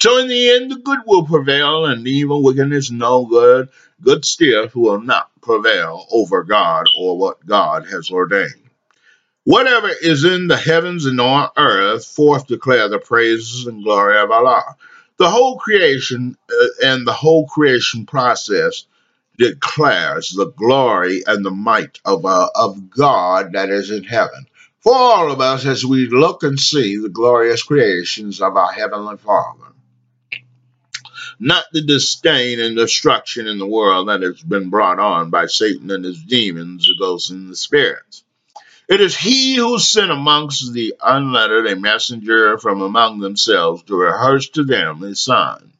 So 0.01 0.19
in 0.19 0.29
the 0.29 0.51
end, 0.51 0.71
the 0.71 0.77
good 0.77 1.01
will 1.07 1.25
prevail, 1.25 1.87
and 1.87 2.07
evil 2.07 2.43
wickedness 2.43 2.90
no 2.90 3.25
good. 3.27 3.69
Good 4.03 4.25
stiff 4.25 4.75
will 4.75 5.01
not 5.01 5.31
prevail 5.40 6.07
over 6.11 6.43
God 6.45 6.87
or 6.99 7.17
what 7.19 7.45
God 7.47 7.87
has 7.88 8.11
ordained. 8.11 8.63
Whatever 9.44 9.90
is 10.00 10.24
in 10.24 10.48
the 10.48 10.57
heavens 10.57 11.04
and 11.04 11.20
on 11.20 11.50
earth, 11.59 12.07
forth 12.07 12.46
declare 12.46 12.88
the 12.88 12.98
praises 12.98 13.66
and 13.66 13.85
glory 13.85 14.18
of 14.18 14.30
Allah. 14.30 14.76
The 15.18 15.28
whole 15.28 15.59
creation 15.59 16.38
uh, 16.50 16.66
and 16.83 17.07
the 17.07 17.12
whole 17.12 17.46
creation 17.46 18.07
process 18.07 18.87
declares 19.37 20.30
the 20.30 20.46
glory 20.46 21.24
and 21.26 21.44
the 21.44 21.50
might 21.50 22.00
of, 22.07 22.24
uh, 22.24 22.48
of 22.54 22.88
God 22.88 23.52
that 23.52 23.68
is 23.68 23.90
in 23.90 24.04
heaven. 24.04 24.46
For 24.80 24.94
all 24.94 25.30
of 25.30 25.42
us, 25.42 25.66
as 25.66 25.85
we 25.85 26.07
look 26.09 26.42
and 26.42 26.59
see 26.59 26.96
the 26.96 27.11
glorious 27.11 27.62
creations 27.62 28.40
of 28.40 28.57
our 28.57 28.72
Heavenly 28.72 29.18
Father, 29.18 29.72
not 31.38 31.64
the 31.72 31.83
disdain 31.83 32.61
and 32.61 32.76
destruction 32.76 33.46
in 33.46 33.59
the 33.59 33.66
world 33.66 34.09
that 34.09 34.22
has 34.22 34.42
been 34.42 34.70
brought 34.70 34.98
on 34.98 35.28
by 35.28 35.46
Satan 35.46 35.90
and 35.90 36.04
his 36.04 36.22
demons, 36.22 36.87
the 36.87 36.96
ghosts 36.98 37.30
and 37.30 37.50
the 37.50 37.57
spirits. 37.57 38.23
It 38.87 39.01
is 39.01 39.16
he 39.16 39.57
who 39.57 39.79
sent 39.79 40.11
amongst 40.11 40.73
the 40.73 40.94
unlettered 41.03 41.66
a 41.66 41.77
messenger 41.77 42.59
from 42.59 42.83
among 42.83 43.20
themselves 43.20 43.83
to 43.85 43.97
rehearse 43.97 44.51
to 44.51 44.64
them 44.64 45.01
his 45.01 45.23
signs. 45.23 45.73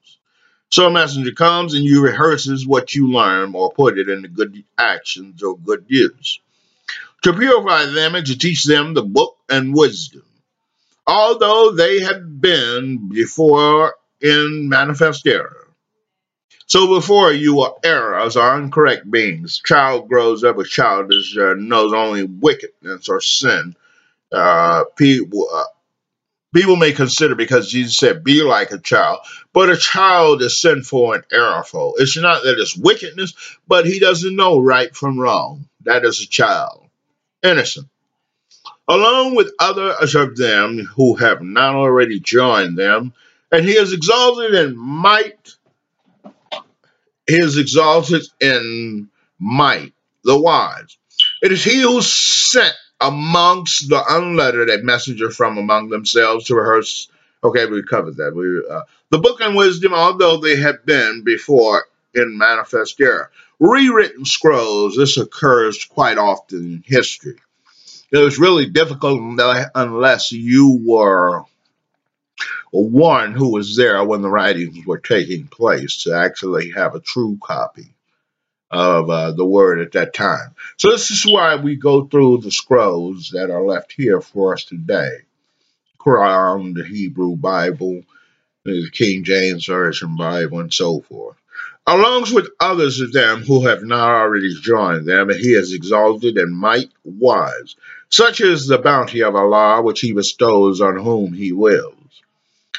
So 0.71 0.87
a 0.87 0.91
messenger 0.91 1.33
comes 1.33 1.75
and 1.75 1.85
you 1.85 2.03
rehearses 2.03 2.67
what 2.67 2.95
you 2.95 3.13
learn 3.13 3.55
or 3.55 3.73
put 3.73 3.99
it 3.99 4.09
into 4.09 4.29
good 4.29 4.65
actions 4.79 5.43
or 5.43 5.59
good 5.59 5.85
use. 5.89 6.41
To 7.23 7.33
purify 7.33 7.87
them 7.87 8.15
and 8.15 8.27
to 8.27 8.39
teach 8.39 8.65
them 8.65 8.95
the 8.95 9.03
book 9.03 9.37
and 9.49 9.75
wisdom. 9.75 10.25
Although 11.07 11.73
they 11.73 12.01
had 12.01 12.41
been 12.41 13.11
before 13.11 13.95
in 14.21 14.69
manifest 14.69 15.27
error. 15.27 15.64
So 16.67 16.95
before 16.95 17.33
you 17.33 17.61
are 17.61 17.75
errors 17.85 18.37
or 18.37 18.59
incorrect 18.59 19.11
beings. 19.11 19.61
Child 19.65 20.09
grows 20.09 20.45
up 20.45 20.59
a 20.59 20.65
child 20.65 21.13
is, 21.13 21.37
uh, 21.39 21.55
knows 21.57 21.93
only 21.93 22.25
wickedness 22.25 23.09
or 23.09 23.21
sin. 23.21 23.77
Uh, 24.33 24.85
people, 24.97 25.49
uh, 25.53 25.65
people 26.55 26.77
may 26.77 26.93
consider 26.93 27.35
because 27.35 27.71
Jesus 27.71 27.97
said, 27.97 28.25
be 28.25 28.43
like 28.43 28.71
a 28.73 28.79
child. 28.79 29.21
But 29.53 29.71
a 29.71 29.77
child 29.77 30.43
is 30.43 30.61
sinful 30.61 31.13
and 31.13 31.25
errorful. 31.31 31.95
It's 31.99 32.17
not 32.17 32.43
that 32.45 32.59
it's 32.59 32.77
wickedness, 32.77 33.35
but 33.69 33.87
he 33.87 33.99
doesn't 33.99 34.35
know 34.35 34.59
right 34.59 34.95
from 34.95 35.21
wrong. 35.21 35.69
That 35.83 36.05
is 36.05 36.23
a 36.23 36.27
child. 36.27 36.87
Innocent. 37.43 37.89
Along 38.89 39.35
with 39.35 39.53
others 39.59 40.15
of 40.15 40.37
them 40.37 40.79
who 40.79 41.15
have 41.17 41.41
not 41.43 41.75
already 41.75 42.21
joined 42.21 42.77
them, 42.77 43.15
and 43.51 43.65
he 43.65 43.73
is 43.73 43.93
exalted 43.93 44.55
in 44.55 44.77
might. 44.77 45.57
He 47.27 47.37
is 47.37 47.59
exalted 47.59 48.23
in 48.41 49.09
might, 49.39 49.93
the 50.25 50.39
wise. 50.39 50.97
It 51.43 51.53
is 51.53 51.65
he 51.65 51.81
who 51.81 52.03
sent 52.03 52.75
amongst 53.01 53.89
the 53.89 54.03
unlettered 54.09 54.71
a 54.71 54.83
messenger 54.83 55.31
from 55.31 55.59
among 55.59 55.89
themselves 55.89 56.47
to 56.47 56.55
rehearse. 56.55 57.09
Okay, 57.43 57.67
we 57.67 57.83
covered 57.83 58.17
that. 58.17 58.35
We 58.35 58.63
uh, 58.71 58.83
the 59.11 59.19
book 59.19 59.41
and 59.41 59.55
wisdom, 59.55 59.93
although 59.95 60.39
they 60.39 60.57
had 60.57 60.85
been 60.87 61.23
before 61.25 61.87
in 62.15 62.39
manifest 62.39 63.01
error, 63.01 63.31
rewritten 63.59 64.25
scrolls. 64.25 64.97
This 64.97 65.17
occurs 65.17 65.85
quite 65.85 66.19
often 66.19 66.59
in 66.59 66.85
history. 66.87 67.37
It 68.11 68.19
was 68.19 68.39
really 68.39 68.67
difficult 68.67 69.21
unless 69.75 70.31
you 70.33 70.81
were 70.87 71.45
one 72.81 73.33
who 73.33 73.53
was 73.53 73.77
there 73.77 74.03
when 74.05 74.23
the 74.23 74.31
writings 74.31 74.85
were 74.85 74.99
taking 74.99 75.47
place 75.47 76.05
to 76.05 76.15
actually 76.15 76.73
have 76.73 76.95
a 76.95 77.01
true 77.01 77.39
copy 77.41 77.95
of 78.71 79.09
uh, 79.09 79.31
the 79.33 79.45
word 79.45 79.81
at 79.81 79.93
that 79.93 80.15
time. 80.15 80.55
So 80.77 80.91
this 80.91 81.11
is 81.11 81.25
why 81.25 81.57
we 81.57 81.77
go 81.77 82.07
through 82.07 82.39
the 82.39 82.51
scrolls 82.51 83.31
that 83.31 83.51
are 83.51 83.65
left 83.65 83.93
here 83.93 84.21
for 84.21 84.55
us 84.55 84.65
today. 84.65 85.19
Quran, 86.01 86.75
the 86.75 86.85
Hebrew 86.85 87.37
Bible, 87.37 88.03
the 88.65 88.91
King 88.91 89.25
James 89.25 89.67
Version 89.67 90.17
Bible, 90.17 90.61
and 90.61 90.75
so 90.75 91.01
forth. 91.01 91.37
Along 91.87 92.25
with 92.33 92.49
others 92.59 93.01
of 93.01 93.13
them 93.13 93.43
who 93.43 93.67
have 93.67 93.83
not 93.83 94.09
already 94.09 94.55
joined 94.61 95.07
them, 95.07 95.29
he 95.31 95.53
has 95.53 95.73
exalted 95.73 96.39
and 96.39 96.57
might 96.57 96.91
wise. 97.05 97.77
Such 98.09 98.41
is 98.41 98.67
the 98.67 98.79
bounty 98.79 99.23
of 99.23 99.37
Allah 99.37 99.83
which 99.83 100.01
he 100.01 100.13
bestows 100.13 100.81
on 100.81 100.97
whom 100.97 101.33
he 101.35 101.53
wills. 101.53 101.95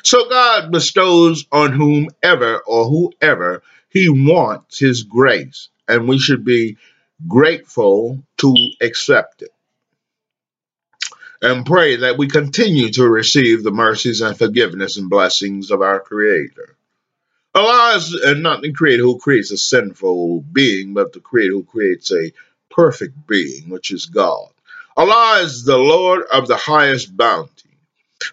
So 0.06 0.30
God 0.30 0.72
bestows 0.72 1.48
on 1.52 1.72
whomever 1.72 2.60
or 2.60 2.86
whoever 2.86 3.64
he 3.90 4.08
wants 4.08 4.78
his 4.78 5.02
grace, 5.02 5.70
and 5.88 6.08
we 6.08 6.20
should 6.20 6.46
be 6.46 6.78
grateful 7.28 8.22
to 8.38 8.56
accept 8.82 9.42
it. 9.42 9.50
And 11.42 11.66
pray 11.66 11.96
that 11.96 12.20
we 12.20 12.28
continue 12.28 12.92
to 12.92 13.10
receive 13.10 13.64
the 13.64 13.72
mercies 13.72 14.22
and 14.22 14.38
forgiveness 14.38 14.98
and 14.98 15.10
blessings 15.10 15.72
of 15.72 15.82
our 15.82 16.00
Creator. 16.02 16.78
Allah 17.56 17.96
is 17.96 18.16
not 18.38 18.62
the 18.62 18.74
Creator 18.74 19.02
who 19.02 19.18
creates 19.18 19.50
a 19.50 19.58
sinful 19.58 20.42
being, 20.42 20.94
but 20.94 21.14
the 21.14 21.20
Creator 21.20 21.54
who 21.54 21.64
creates 21.64 22.12
a 22.12 22.32
perfect 22.70 23.26
being, 23.26 23.70
which 23.70 23.90
is 23.90 24.06
God. 24.06 24.50
Allah 24.96 25.42
is 25.42 25.64
the 25.64 25.80
Lord 25.80 26.26
of 26.32 26.48
the 26.48 26.58
highest 26.58 27.18
bounty 27.18 27.65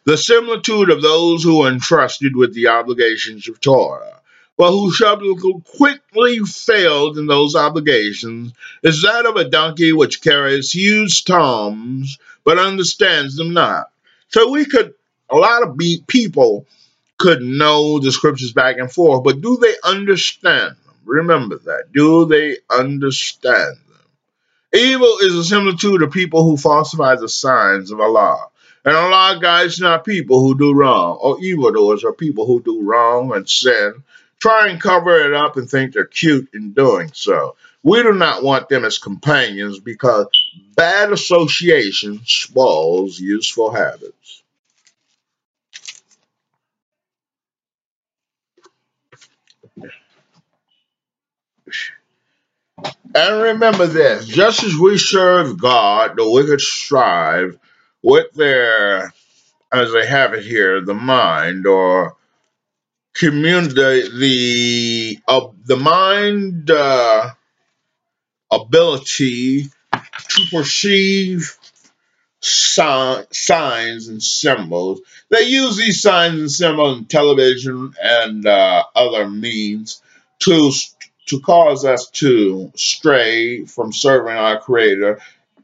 the 0.05 0.17
similitude 0.17 0.91
of 0.91 1.03
those 1.03 1.43
who 1.43 1.63
are 1.63 1.71
entrusted 1.71 2.37
with 2.37 2.55
the 2.55 2.69
obligations 2.69 3.49
of 3.49 3.61
Torah, 3.61 4.21
but 4.57 4.71
who 4.71 5.63
quickly 5.77 6.39
failed 6.41 7.19
in 7.19 7.27
those 7.27 7.57
obligations, 7.57 8.53
is 8.83 9.03
that 9.03 9.27
of 9.27 9.37
a 9.37 9.49
donkey 9.49 9.93
which 9.93 10.23
carries 10.23 10.71
huge 10.71 11.25
tomes 11.25 12.19
but 12.45 12.59
understands 12.59 13.37
them 13.37 13.53
not. 13.53 13.87
So 14.29 14.51
we 14.51 14.65
could, 14.65 14.95
a 15.31 15.37
lot 15.37 15.63
of 15.63 15.79
people 16.07 16.67
could 17.19 17.43
know 17.43 17.99
the 17.99 18.13
scriptures 18.13 18.53
back 18.53 18.79
and 18.79 18.91
forth, 18.91 19.25
but 19.25 19.41
do 19.41 19.57
they 19.57 19.75
understand 19.85 20.71
them? 20.71 20.95
Remember 21.05 21.59
that. 21.59 21.93
Do 21.93 22.25
they 22.27 22.59
understand 22.71 23.77
them? 23.77 24.07
Evil 24.75 25.19
is 25.21 25.35
a 25.35 25.45
similitude 25.45 26.03
of 26.03 26.13
people 26.13 26.45
who 26.45 26.57
falsify 26.57 27.17
the 27.17 27.29
signs 27.29 27.91
of 27.91 28.01
Allah 28.01 28.49
And 28.85 28.97
a 28.97 29.09
lot 29.09 29.37
of 29.37 29.43
guys 29.43 29.79
not 29.79 30.05
people 30.05 30.41
who 30.41 30.59
do 30.59 30.75
wrong, 30.75 31.19
or 31.21 31.41
evildoers 31.41 32.05
are 32.05 32.13
people 32.13 32.47
who 32.47 32.61
do 32.61 32.83
wrong 32.83 33.33
and 33.35 33.49
sin, 33.49 34.03
try 34.41 34.69
and 34.69 34.81
cover 34.81 35.21
it 35.21 35.35
up 35.35 35.57
and 35.57 35.71
think 35.71 35.93
they're 35.93 36.05
cute 36.05 36.49
in 36.53 36.73
doing 36.73 37.11
so. 37.15 37.55
We 37.85 38.03
do 38.03 38.13
not 38.13 38.43
want 38.43 38.69
them 38.69 38.85
as 38.85 38.99
companions 38.99 39.79
because 39.79 40.27
bad 40.75 41.13
association 41.13 42.21
spoils 42.25 43.19
useful 43.21 43.73
habits. 43.73 44.43
And 53.15 53.43
remember 53.43 53.87
this 53.87 54.27
just 54.27 54.65
as 54.65 54.75
we 54.75 54.99
serve 54.99 55.61
God, 55.61 56.17
the 56.17 56.29
wicked 56.29 56.61
strive 56.61 57.59
with 58.03 58.33
their, 58.35 59.13
as 59.73 59.93
they 59.93 60.07
have 60.07 60.35
it 60.35 60.45
here, 60.45 60.81
the 60.81 60.95
mind 60.95 61.67
or 61.67 62.17
community, 63.15 63.75
the, 63.75 64.11
the 64.19 65.19
uh, 65.29 65.49
the 65.65 65.77
mind 65.77 66.71
uh, 66.71 67.31
ability 68.51 69.65
to 70.29 70.43
perceive 70.51 71.57
si- 72.41 73.25
signs 73.31 74.09
and 74.09 74.23
symbols. 74.23 75.01
They 75.31 75.43
use 75.43 75.77
these 75.77 76.01
signs 76.01 76.39
and 76.39 76.51
symbols 76.51 76.99
in 76.99 77.05
television 77.07 77.95
and 78.03 78.47
uh, 78.47 78.85
other 78.95 79.29
means 79.29 80.03
to 80.41 80.73
to 81.27 81.41
cause 81.41 81.85
us 81.85 82.11
to 82.11 82.73
stray 82.75 83.65
from 83.65 83.93
serving 83.93 84.35
our 84.35 84.59
Creator 84.59 85.21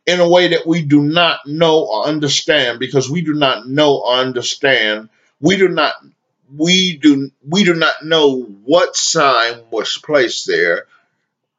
in 0.08 0.20
a 0.20 0.28
way 0.28 0.48
that 0.48 0.66
we 0.66 0.80
do 0.80 1.02
not 1.02 1.40
know 1.46 1.84
or 1.84 2.06
understand 2.06 2.78
because 2.78 3.10
we 3.10 3.20
do 3.20 3.34
not 3.34 3.68
know 3.68 3.98
or 3.98 4.14
understand. 4.14 5.10
We 5.38 5.58
do 5.58 5.68
not 5.68 5.92
we 6.56 6.96
do 6.96 7.30
we 7.46 7.62
do 7.62 7.74
not 7.74 8.02
know 8.02 8.40
what 8.40 8.96
sign 8.96 9.60
was 9.70 9.98
placed 9.98 10.46
there 10.46 10.86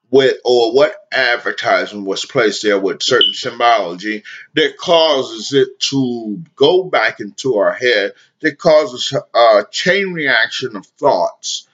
with 0.10 0.38
or 0.44 0.74
what 0.74 0.96
advertisement 1.12 2.08
was 2.08 2.26
placed 2.26 2.64
there 2.64 2.80
with 2.80 3.04
certain 3.04 3.34
symbology 3.34 4.24
that 4.56 4.78
causes 4.78 5.54
it 5.54 5.80
to 5.80 6.42
go 6.56 6.86
back 6.86 7.20
into 7.20 7.58
our 7.58 7.74
head 7.74 8.14
that 8.40 8.58
causes 8.58 9.14
a 9.36 9.64
chain 9.70 10.12
reaction 10.12 10.76
of 10.76 10.88
thoughts 10.98 11.68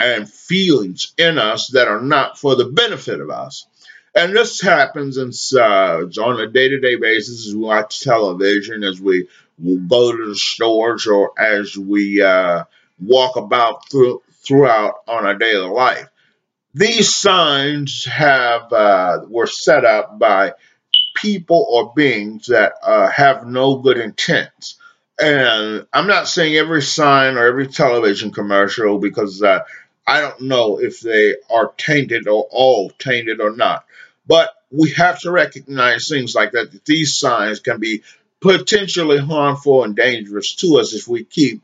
and 0.00 0.32
feelings 0.32 1.12
in 1.18 1.36
us 1.36 1.68
that 1.68 1.88
are 1.88 2.00
not 2.00 2.38
for 2.38 2.56
the 2.56 2.64
benefit 2.64 3.20
of 3.20 3.28
us 3.28 3.66
and 4.16 4.34
this 4.34 4.60
happens 4.60 5.16
in, 5.18 5.30
uh, 5.58 6.02
on 6.22 6.40
a 6.40 6.46
day-to-day 6.46 6.96
basis 6.96 7.48
as 7.48 7.54
we 7.54 7.60
watch 7.62 8.00
television 8.00 8.84
as 8.84 9.00
we 9.00 9.28
go 9.88 10.12
to 10.16 10.28
the 10.28 10.36
stores 10.36 11.06
or 11.06 11.38
as 11.40 11.76
we 11.76 12.22
uh, 12.22 12.64
walk 13.00 13.36
about 13.36 13.88
through, 13.90 14.22
throughout 14.42 14.94
on 15.06 15.26
our 15.26 15.34
daily 15.34 15.68
life 15.68 16.08
these 16.74 17.14
signs 17.14 18.04
have 18.04 18.72
uh, 18.72 19.20
were 19.28 19.46
set 19.46 19.84
up 19.84 20.18
by 20.18 20.52
people 21.14 21.66
or 21.70 21.92
beings 21.94 22.46
that 22.46 22.74
uh, 22.82 23.08
have 23.08 23.46
no 23.46 23.76
good 23.76 23.96
intents. 23.96 24.76
And 25.20 25.86
I'm 25.92 26.08
not 26.08 26.26
saying 26.26 26.56
every 26.56 26.82
sign 26.82 27.36
or 27.36 27.46
every 27.46 27.68
television 27.68 28.32
commercial 28.32 28.98
because 28.98 29.40
uh, 29.40 29.60
I 30.06 30.20
don't 30.20 30.42
know 30.42 30.80
if 30.80 31.00
they 31.00 31.36
are 31.48 31.72
tainted 31.78 32.26
or 32.26 32.48
all 32.50 32.90
tainted 32.98 33.40
or 33.40 33.54
not. 33.54 33.84
But 34.26 34.50
we 34.70 34.90
have 34.92 35.20
to 35.20 35.30
recognize 35.30 36.08
things 36.08 36.34
like 36.34 36.52
that, 36.52 36.72
that 36.72 36.84
these 36.84 37.16
signs 37.16 37.60
can 37.60 37.78
be 37.78 38.02
potentially 38.40 39.18
harmful 39.18 39.84
and 39.84 39.96
dangerous 39.96 40.54
to 40.56 40.78
us 40.78 40.92
if 40.92 41.08
we 41.08 41.24
keep 41.24 41.62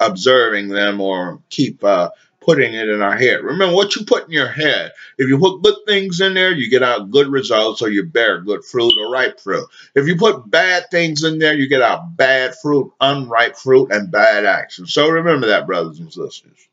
observing 0.00 0.68
them 0.68 1.00
or 1.00 1.40
keep 1.50 1.82
uh, 1.84 2.10
putting 2.40 2.74
it 2.74 2.88
in 2.88 3.02
our 3.02 3.16
head. 3.16 3.42
Remember 3.42 3.74
what 3.74 3.94
you 3.94 4.04
put 4.04 4.26
in 4.26 4.32
your 4.32 4.48
head. 4.48 4.92
If 5.18 5.28
you 5.28 5.38
put 5.38 5.62
good 5.62 5.76
things 5.86 6.20
in 6.20 6.34
there, 6.34 6.52
you 6.52 6.68
get 6.70 6.82
out 6.82 7.10
good 7.10 7.28
results 7.28 7.82
or 7.82 7.88
you 7.90 8.04
bear 8.04 8.40
good 8.40 8.64
fruit 8.64 8.94
or 8.98 9.10
ripe 9.10 9.40
fruit. 9.40 9.66
If 9.94 10.06
you 10.06 10.16
put 10.16 10.50
bad 10.50 10.90
things 10.90 11.24
in 11.24 11.38
there, 11.38 11.54
you 11.54 11.68
get 11.68 11.82
out 11.82 12.16
bad 12.16 12.54
fruit, 12.60 12.92
unripe 13.00 13.56
fruit, 13.56 13.92
and 13.92 14.10
bad 14.10 14.44
action. 14.44 14.86
So 14.86 15.08
remember 15.08 15.48
that, 15.48 15.66
brothers 15.66 16.00
and 16.00 16.12
sisters. 16.12 16.68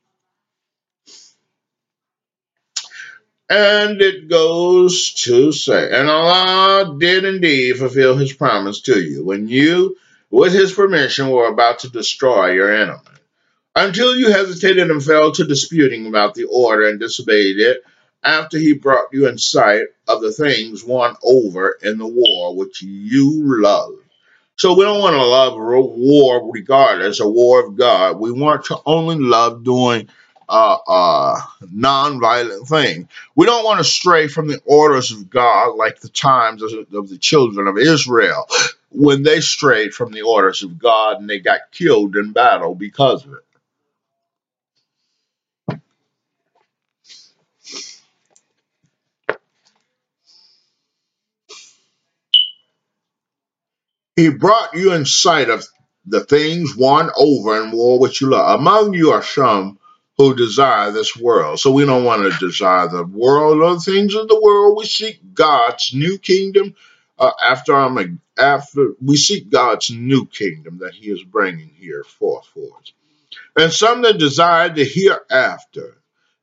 And 3.50 4.00
it 4.02 4.30
goes 4.30 5.14
to 5.24 5.52
say, 5.52 5.90
and 5.92 6.08
Allah 6.08 6.96
did 7.00 7.26
indeed 7.26 7.78
fulfill 7.78 8.16
his 8.16 8.32
promise 8.32 8.82
to 8.82 9.02
you 9.02 9.26
when 9.26 9.48
you, 9.48 9.98
with 10.30 10.54
his 10.54 10.72
permission, 10.72 11.30
were 11.30 11.48
about 11.48 11.80
to 11.80 11.90
destroy 11.90 12.52
your 12.52 12.72
enemy 12.72 13.00
until 13.76 14.16
you 14.16 14.32
hesitated 14.32 14.92
and 14.92 15.04
fell 15.04 15.32
to 15.32 15.46
disputing 15.46 16.06
about 16.06 16.36
the 16.36 16.44
order 16.44 16.88
and 16.88 17.00
disobeyed 17.00 17.60
it 17.60 17.82
after 18.24 18.60
he 18.60 18.74
brought 18.74 19.14
you 19.14 19.28
in 19.28 19.38
sight 19.38 19.88
of 20.08 20.22
the 20.22 20.32
things 20.32 20.84
won 20.84 21.16
over 21.24 21.78
in 21.82 21.98
the 21.98 22.08
war 22.08 22.56
which 22.56 22.82
you 22.84 23.62
love. 23.62 23.94
So 24.58 24.74
we 24.74 24.84
don't 24.84 25.00
want 25.00 25.16
to 25.16 25.26
love 25.26 25.54
war 25.58 26.52
regardless, 26.52 27.20
a 27.22 27.28
war 27.28 27.66
of 27.66 27.78
God. 27.78 28.20
We 28.20 28.32
want 28.32 28.66
to 28.66 28.78
only 28.86 29.16
love 29.16 29.64
doing 29.64 30.10
uh, 30.50 30.78
uh, 30.88 31.42
non-violent 31.72 32.68
thing. 32.68 33.10
We 33.36 33.46
don't 33.48 33.66
want 33.66 33.80
to 33.80 33.86
stray 33.86 34.28
from 34.28 34.50
the 34.50 34.62
orders 34.66 35.12
of 35.14 35.30
God 35.30 35.76
like 35.78 36.02
the 36.02 36.10
times 36.10 36.64
of, 36.64 36.74
of 36.94 37.10
the 37.10 37.20
children 37.20 37.68
of 37.68 37.78
Israel 37.78 38.48
when 38.92 39.24
they 39.24 39.42
strayed 39.42 39.94
from 39.94 40.12
the 40.14 40.24
orders 40.24 40.64
of 40.64 40.80
God 40.80 41.20
and 41.22 41.30
they 41.30 41.40
got 41.40 41.72
killed 41.72 42.18
in 42.18 42.34
battle 42.34 42.76
because 42.76 43.26
of 43.26 43.34
it. 43.34 43.46
He 54.16 54.30
brought 54.30 54.76
you 54.76 54.94
in 54.94 55.06
sight 55.06 55.50
of 55.50 55.66
the 56.06 56.22
things 56.22 56.76
won 56.76 57.10
over 57.18 57.64
in 57.64 57.72
war 57.72 58.00
which 58.00 58.22
you 58.22 58.30
love. 58.30 58.60
Among 58.60 58.94
you 58.94 59.12
are 59.12 59.24
some 59.24 59.80
who 60.20 60.36
desire 60.36 60.92
this 60.92 61.16
world. 61.16 61.60
So 61.60 61.72
we 61.72 61.86
don't 61.86 62.04
want 62.04 62.32
to 62.32 62.46
desire 62.46 62.90
the 62.90 63.06
world 63.06 63.62
or 63.62 63.80
things 63.80 64.14
of 64.14 64.28
the 64.28 64.40
world. 64.40 64.78
We 64.78 64.86
seek 64.86 65.34
God's 65.34 65.94
new 65.94 66.20
kingdom. 66.20 66.76
Uh, 67.18 67.32
after 67.44 67.74
I'm 67.74 68.22
after 68.38 68.94
we 69.02 69.18
seek 69.18 69.50
God's 69.50 69.90
new 69.90 70.26
kingdom 70.26 70.80
that 70.80 70.94
He 70.94 71.10
is 71.10 71.24
bringing 71.24 71.72
here 71.80 72.04
forth 72.04 72.46
for 72.54 72.68
us, 72.80 72.94
and 73.58 73.74
some 73.74 74.04
that 74.04 74.20
desire 74.20 74.70
the 74.70 74.86
hereafter. 74.86 75.96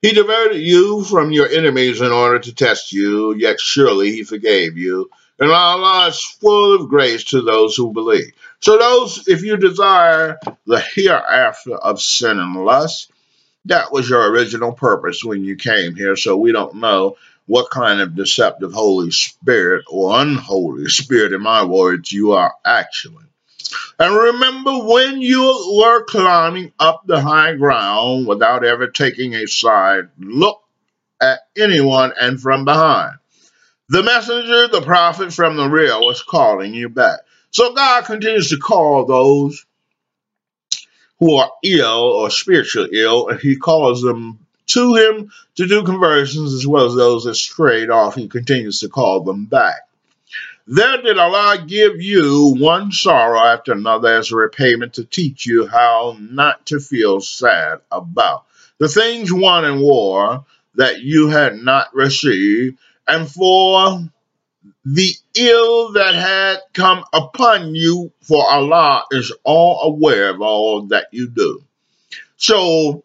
He 0.03 0.13
diverted 0.13 0.61
you 0.61 1.05
from 1.05 1.33
your 1.33 1.49
enemies 1.49 2.01
in 2.01 2.13
order 2.13 2.39
to 2.39 2.55
test 2.55 2.93
you, 2.93 3.35
yet 3.35 3.61
surely 3.61 4.13
He 4.13 4.25
forgave 4.25 4.77
you 4.77 5.11
and 5.39 5.51
Allah 5.51 6.09
is 6.09 6.23
full 6.41 6.75
of 6.75 6.89
grace 6.89 7.25
to 7.25 7.43
those 7.43 7.77
who 7.77 7.93
believe. 7.93 8.33
So 8.61 8.79
those, 8.79 9.29
if 9.29 9.43
you 9.43 9.57
desire 9.57 10.39
the 10.67 10.81
hereafter 10.81 11.75
of 11.75 12.01
sin 12.01 12.39
and 12.39 12.65
lust, 12.65 13.13
that 13.67 13.93
was 13.93 14.09
your 14.09 14.31
original 14.31 14.73
purpose 14.73 15.23
when 15.23 15.45
you 15.45 15.57
came 15.57 15.95
here. 15.95 16.17
So 16.17 16.37
we 16.37 16.53
don't 16.53 16.77
know 16.77 17.17
what 17.47 17.71
kind 17.71 18.01
of 18.01 18.17
deceptive 18.17 18.73
Holy 18.73 19.11
Spirit 19.11 19.85
or 19.89 20.21
unholy 20.21 20.89
Spirit, 20.89 21.33
in 21.33 21.43
my 21.43 21.65
words, 21.65 22.11
you 22.11 22.33
are 22.33 22.55
actually. 22.65 23.25
And 23.99 24.15
remember 24.15 24.79
when 24.85 25.21
you 25.21 25.43
were 25.81 26.05
climbing 26.05 26.73
up 26.79 27.03
the 27.07 27.21
high 27.21 27.55
ground 27.55 28.27
without 28.27 28.65
ever 28.65 28.89
taking 28.89 29.35
a 29.35 29.47
side 29.47 30.09
look 30.19 30.63
at 31.21 31.41
anyone 31.57 32.13
and 32.21 32.41
from 32.41 32.65
behind. 32.65 33.17
The 33.89 34.03
messenger, 34.03 34.69
the 34.69 34.83
prophet 34.83 35.33
from 35.33 35.57
the 35.57 35.69
real, 35.69 36.01
was 36.05 36.23
calling 36.23 36.75
you 36.75 36.89
back. 36.89 37.21
So 37.51 37.73
God 37.75 38.05
continues 38.05 38.51
to 38.51 38.59
call 38.59 39.07
those 39.07 39.65
who 41.19 41.37
are 41.37 41.51
ill 41.63 42.03
or 42.03 42.31
spiritually 42.31 42.91
ill, 42.93 43.29
and 43.29 43.41
He 43.41 43.57
calls 43.57 44.03
them 44.03 44.39
to 44.67 44.95
Him 44.95 45.33
to 45.57 45.67
do 45.67 45.85
conversions 45.85 46.53
as 46.53 46.67
well 46.67 46.87
as 46.87 46.95
those 46.95 47.25
that 47.25 47.35
strayed 47.35 47.91
off. 47.91 48.15
He 48.15 48.29
continues 48.29 48.81
to 48.81 48.89
call 48.89 49.21
them 49.21 49.47
back. 49.47 49.89
There 50.69 51.01
did 51.01 51.17
Allah 51.17 51.65
give 51.65 52.03
you 52.03 52.57
one 52.59 52.91
sorrow 52.91 53.39
after 53.39 53.73
another 53.73 54.17
as 54.17 54.33
a 54.33 54.37
repayment 54.37 54.95
to 54.95 55.05
teach 55.05 55.47
you 55.47 55.67
how 55.67 56.17
not 56.19 56.67
to 56.67 56.81
feel 56.81 57.21
sad 57.21 57.79
about 57.93 58.47
the 58.79 58.89
things 58.89 59.33
won 59.33 59.65
in 59.65 59.81
war 59.81 60.45
that 60.75 61.01
you 61.01 61.29
had 61.29 61.57
not 61.57 61.95
received 61.95 62.79
and 63.07 63.31
for 63.31 64.01
the 64.85 65.13
ill 65.35 65.93
that 65.93 66.15
had 66.15 66.59
come 66.73 67.05
upon 67.13 67.75
you, 67.75 68.13
for 68.23 68.49
Allah 68.49 69.05
is 69.11 69.33
all 69.45 69.93
aware 69.95 70.31
of 70.31 70.41
all 70.41 70.83
that 70.89 71.09
you 71.13 71.29
do. 71.29 71.63
So 72.37 73.05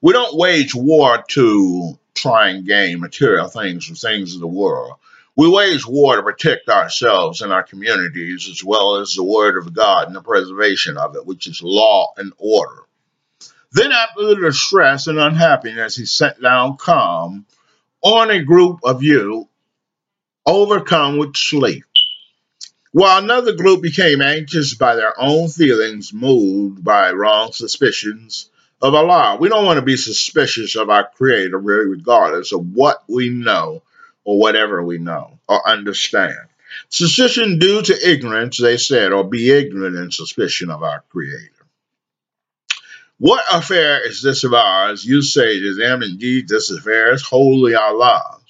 we 0.00 0.12
don't 0.12 0.36
wage 0.36 0.74
war 0.74 1.22
to 1.30 1.98
try 2.14 2.50
and 2.50 2.66
gain 2.66 3.00
material 3.00 3.48
things 3.48 3.84
from 3.86 3.96
things 3.96 4.34
of 4.34 4.40
the 4.40 4.46
world. 4.46 4.94
We 5.36 5.48
wage 5.48 5.86
war 5.86 6.16
to 6.16 6.22
protect 6.22 6.68
ourselves 6.68 7.42
and 7.42 7.52
our 7.52 7.64
communities, 7.64 8.48
as 8.48 8.62
well 8.62 8.96
as 8.96 9.14
the 9.14 9.24
Word 9.24 9.58
of 9.58 9.74
God 9.74 10.06
and 10.06 10.14
the 10.14 10.22
preservation 10.22 10.96
of 10.96 11.16
it, 11.16 11.26
which 11.26 11.46
is 11.46 11.60
law 11.62 12.12
and 12.16 12.32
order. 12.38 12.82
Then, 13.72 13.90
after 13.90 14.26
the 14.26 14.36
distress 14.36 15.08
and 15.08 15.18
unhappiness, 15.18 15.96
he 15.96 16.06
sent 16.06 16.40
down 16.40 16.76
calm 16.76 17.46
on 18.00 18.30
a 18.30 18.44
group 18.44 18.80
of 18.84 19.02
you 19.02 19.48
overcome 20.46 21.18
with 21.18 21.36
sleep. 21.36 21.84
While 22.92 23.22
another 23.22 23.54
group 23.54 23.82
became 23.82 24.22
anxious 24.22 24.74
by 24.74 24.94
their 24.94 25.20
own 25.20 25.48
feelings, 25.48 26.12
moved 26.12 26.84
by 26.84 27.10
wrong 27.10 27.52
suspicions 27.52 28.50
of 28.80 28.94
Allah. 28.94 29.36
We 29.40 29.48
don't 29.48 29.64
want 29.64 29.78
to 29.78 29.82
be 29.82 29.96
suspicious 29.96 30.76
of 30.76 30.90
our 30.90 31.08
Creator, 31.16 31.58
really, 31.58 31.86
regardless 31.86 32.52
of 32.52 32.72
what 32.72 33.02
we 33.08 33.30
know 33.30 33.82
or 34.24 34.38
whatever 34.38 34.82
we 34.82 34.98
know 34.98 35.38
or 35.48 35.68
understand. 35.68 36.38
Suspicion 36.88 37.58
due 37.58 37.82
to 37.82 38.10
ignorance, 38.10 38.58
they 38.58 38.76
said, 38.76 39.12
or 39.12 39.24
be 39.24 39.50
ignorant 39.50 39.96
in 39.96 40.10
suspicion 40.10 40.70
of 40.70 40.82
our 40.82 41.02
Creator. 41.10 41.50
What 43.18 43.44
affair 43.50 44.06
is 44.06 44.22
this 44.22 44.44
of 44.44 44.52
ours? 44.52 45.04
You 45.04 45.22
say 45.22 45.60
to 45.60 45.74
them, 45.74 46.02
Indeed, 46.02 46.48
this 46.48 46.70
affair 46.70 47.14
is 47.14 47.22
wholly 47.22 47.74
Allah's. 47.74 48.43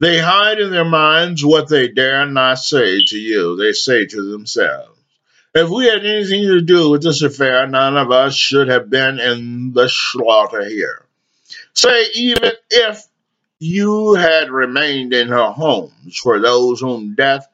They 0.00 0.18
hide 0.18 0.58
in 0.58 0.70
their 0.70 0.84
minds 0.86 1.44
what 1.44 1.68
they 1.68 1.88
dare 1.88 2.24
not 2.24 2.58
say 2.58 3.04
to 3.04 3.18
you. 3.18 3.56
They 3.56 3.72
say 3.72 4.06
to 4.06 4.30
themselves, 4.30 4.98
If 5.54 5.68
we 5.68 5.84
had 5.86 6.06
anything 6.06 6.44
to 6.44 6.62
do 6.62 6.88
with 6.88 7.02
this 7.02 7.20
affair, 7.20 7.66
none 7.66 7.98
of 7.98 8.10
us 8.10 8.34
should 8.34 8.68
have 8.68 8.88
been 8.88 9.20
in 9.20 9.74
the 9.74 9.90
slaughter 9.90 10.64
here. 10.64 11.04
Say, 11.74 12.06
even 12.14 12.52
if 12.70 13.04
you 13.58 14.14
had 14.14 14.50
remained 14.50 15.12
in 15.12 15.28
her 15.28 15.50
homes, 15.50 16.16
for 16.16 16.40
those 16.40 16.80
whom 16.80 17.14
death 17.14 17.46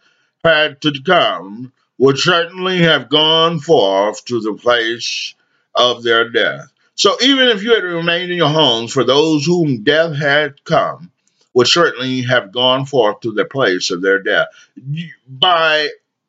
had 0.44 0.80
to 0.82 0.92
come 1.04 1.72
would 1.98 2.16
certainly 2.16 2.78
have 2.78 3.08
gone 3.08 3.58
forth 3.58 4.24
to 4.26 4.40
the 4.40 4.54
place 4.54 5.34
of 5.74 6.04
their 6.04 6.30
death. 6.30 6.72
So 6.94 7.16
even 7.20 7.48
if 7.48 7.64
you 7.64 7.74
had 7.74 7.82
remained 7.82 8.30
in 8.30 8.36
your 8.36 8.48
homes, 8.48 8.92
for 8.92 9.02
those 9.02 9.44
whom 9.44 9.82
death 9.82 10.14
had 10.14 10.62
come, 10.64 11.10
would 11.56 11.66
certainly 11.66 12.20
have 12.22 12.52
gone 12.52 12.84
forth 12.84 13.20
to 13.20 13.32
the 13.32 13.46
place 13.46 13.90
of 13.90 14.02
their 14.02 14.22
death. 14.22 14.48
By 15.26 15.88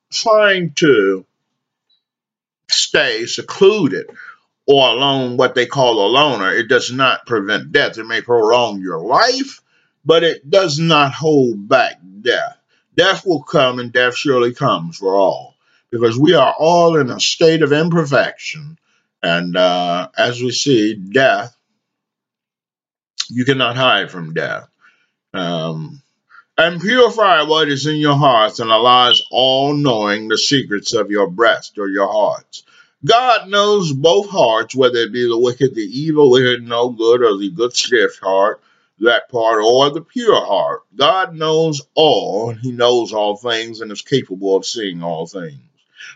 trying 0.09 0.71
to 0.75 1.25
stay 2.69 3.25
secluded 3.25 4.07
or 4.65 4.87
alone, 4.89 5.35
what 5.35 5.53
they 5.53 5.65
call 5.65 6.05
a 6.05 6.07
loner, 6.07 6.51
it 6.53 6.69
does 6.69 6.91
not 6.91 7.25
prevent 7.25 7.73
death. 7.73 7.97
It 7.97 8.05
may 8.05 8.21
prolong 8.21 8.79
your 8.79 8.99
life, 8.99 9.61
but 10.05 10.23
it 10.23 10.49
does 10.49 10.79
not 10.79 11.11
hold 11.11 11.67
back 11.67 11.99
death. 12.21 12.57
Death 12.95 13.25
will 13.25 13.43
come, 13.43 13.79
and 13.79 13.91
death 13.91 14.15
surely 14.15 14.53
comes 14.53 14.97
for 14.97 15.15
all, 15.15 15.55
because 15.91 16.17
we 16.17 16.35
are 16.35 16.55
all 16.57 16.95
in 16.97 17.09
a 17.09 17.19
state 17.19 17.61
of 17.61 17.73
imperfection 17.73 18.77
and 19.21 19.57
uh, 19.57 20.09
as 20.17 20.41
we 20.41 20.51
see, 20.51 20.93
death, 20.93 21.53
you 23.29 23.43
cannot 23.43 23.75
hide 23.75 24.09
from 24.09 24.33
death. 24.33 24.69
Um, 25.33 26.01
and 26.57 26.81
purify 26.81 27.43
what 27.43 27.69
is 27.69 27.85
in 27.85 27.97
your 27.97 28.15
hearts, 28.15 28.59
and 28.59 28.71
Allah 28.71 29.11
is 29.11 29.23
all 29.29 29.73
knowing 29.73 30.27
the 30.27 30.37
secrets 30.37 30.93
of 30.93 31.11
your 31.11 31.29
breast 31.29 31.77
or 31.77 31.87
your 31.87 32.11
hearts. 32.11 32.63
God 33.05 33.47
knows 33.47 33.93
both 33.93 34.29
hearts, 34.29 34.73
whether 34.73 34.97
it 34.97 35.13
be 35.13 35.27
the 35.27 35.37
wicked, 35.37 35.75
the 35.75 35.81
evil, 35.81 36.31
wicked, 36.31 36.63
no 36.63 36.89
good, 36.89 37.21
or 37.21 37.37
the 37.37 37.51
good, 37.51 37.75
stiff 37.75 38.17
heart, 38.19 38.59
that 38.99 39.29
part, 39.29 39.63
or 39.63 39.91
the 39.91 40.01
pure 40.01 40.43
heart. 40.43 40.81
God 40.95 41.35
knows 41.35 41.83
all, 41.93 42.53
He 42.53 42.71
knows 42.71 43.13
all 43.13 43.37
things, 43.37 43.81
and 43.81 43.91
is 43.91 44.01
capable 44.01 44.55
of 44.55 44.65
seeing 44.65 45.03
all 45.03 45.27
things. 45.27 45.59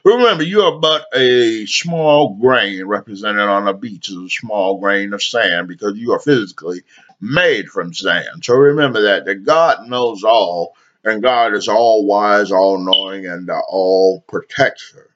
Remember, 0.04 0.44
you 0.44 0.62
are 0.62 0.80
but 0.80 1.06
a 1.14 1.66
small 1.68 2.36
grain 2.36 2.86
represented 2.86 3.42
on 3.42 3.68
a 3.68 3.74
beach 3.74 4.10
as 4.10 4.16
a 4.16 4.30
small 4.30 4.80
grain 4.80 5.14
of 5.14 5.22
sand 5.22 5.68
because 5.68 5.98
you 5.98 6.14
are 6.14 6.20
physically 6.20 6.82
made 7.22 7.70
from 7.70 7.94
sand. 7.94 8.44
So 8.44 8.56
remember 8.56 9.04
that, 9.04 9.26
that 9.26 9.46
God 9.46 9.88
knows 9.88 10.24
all, 10.24 10.76
and 11.04 11.22
God 11.22 11.54
is 11.54 11.68
all 11.68 12.06
wise, 12.06 12.52
all 12.52 12.78
knowing, 12.78 13.26
and 13.28 13.50
uh, 13.50 13.62
all 13.68 14.22
protector. 14.28 15.12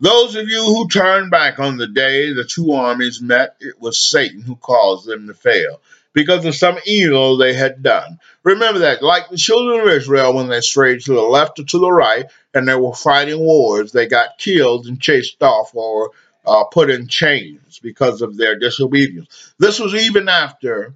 Those 0.00 0.36
of 0.36 0.48
you 0.48 0.62
who 0.62 0.88
turned 0.88 1.30
back 1.30 1.58
on 1.58 1.78
the 1.78 1.86
day 1.86 2.32
the 2.32 2.44
two 2.44 2.72
armies 2.72 3.22
met, 3.22 3.56
it 3.60 3.80
was 3.80 3.98
Satan 3.98 4.42
who 4.42 4.56
caused 4.56 5.06
them 5.06 5.26
to 5.28 5.34
fail 5.34 5.80
because 6.12 6.44
of 6.44 6.54
some 6.54 6.78
evil 6.84 7.36
they 7.36 7.54
had 7.54 7.82
done. 7.82 8.18
Remember 8.42 8.80
that, 8.80 9.02
like 9.02 9.30
the 9.30 9.36
children 9.36 9.80
of 9.80 9.88
Israel, 9.88 10.34
when 10.34 10.48
they 10.48 10.60
strayed 10.60 11.00
to 11.02 11.14
the 11.14 11.22
left 11.22 11.58
or 11.58 11.64
to 11.64 11.78
the 11.78 11.90
right 11.90 12.26
and 12.52 12.68
they 12.68 12.74
were 12.74 12.94
fighting 12.94 13.40
wars, 13.40 13.92
they 13.92 14.06
got 14.06 14.38
killed 14.38 14.86
and 14.86 15.00
chased 15.00 15.42
off 15.42 15.74
or 15.74 16.10
uh, 16.46 16.64
put 16.64 16.90
in 16.90 17.08
chains 17.08 17.80
because 17.82 18.20
of 18.22 18.36
their 18.36 18.58
disobedience. 18.58 19.54
This 19.58 19.78
was 19.80 19.94
even 19.94 20.28
after 20.28 20.94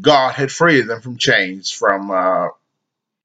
God 0.00 0.34
had 0.34 0.50
freed 0.50 0.86
them 0.86 1.00
from 1.00 1.16
chains 1.16 1.70
from 1.70 2.10
uh, 2.10 2.48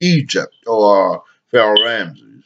Egypt 0.00 0.54
or 0.66 1.24
Pharaoh 1.50 1.82
Ramses. 1.84 2.44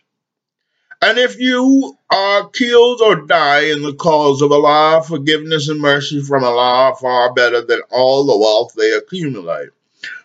And 1.02 1.18
if 1.18 1.38
you 1.38 1.96
are 2.10 2.48
killed 2.48 3.00
or 3.02 3.26
die 3.26 3.66
in 3.66 3.82
the 3.82 3.94
cause 3.94 4.40
of 4.40 4.50
Allah, 4.50 5.02
forgiveness 5.06 5.68
and 5.68 5.80
mercy 5.80 6.22
from 6.22 6.42
Allah 6.42 6.90
are 6.90 6.96
far 6.96 7.34
better 7.34 7.60
than 7.60 7.80
all 7.90 8.24
the 8.24 8.36
wealth 8.36 8.72
they 8.74 8.92
accumulate. 8.92 9.68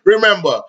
Remember, 0.05 0.61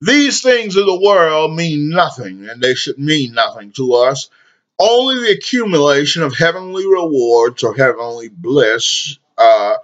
these 0.00 0.40
things 0.42 0.76
of 0.76 0.86
the 0.86 1.00
world 1.00 1.54
mean 1.54 1.90
nothing, 1.90 2.48
and 2.48 2.60
they 2.60 2.74
should 2.74 2.98
mean 2.98 3.34
nothing 3.34 3.72
to 3.72 3.94
us. 3.94 4.30
Only 4.78 5.20
the 5.20 5.32
accumulation 5.32 6.22
of 6.22 6.34
heavenly 6.34 6.86
rewards 6.86 7.62
or 7.62 7.74
heavenly 7.74 8.28
bliss 8.28 9.18
uh, 9.38 9.76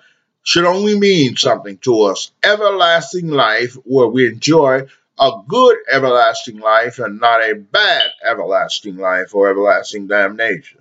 should 0.48 0.64
only 0.64 0.98
mean 0.98 1.36
something 1.36 1.76
to 1.76 2.04
us. 2.04 2.30
Everlasting 2.42 3.28
life, 3.28 3.74
where 3.84 4.06
we 4.06 4.26
enjoy 4.26 4.86
a 5.20 5.30
good 5.46 5.76
everlasting 5.92 6.58
life 6.58 6.98
and 6.98 7.20
not 7.20 7.42
a 7.42 7.54
bad 7.54 8.04
everlasting 8.24 8.96
life 8.96 9.34
or 9.34 9.50
everlasting 9.50 10.06
damnation. 10.06 10.80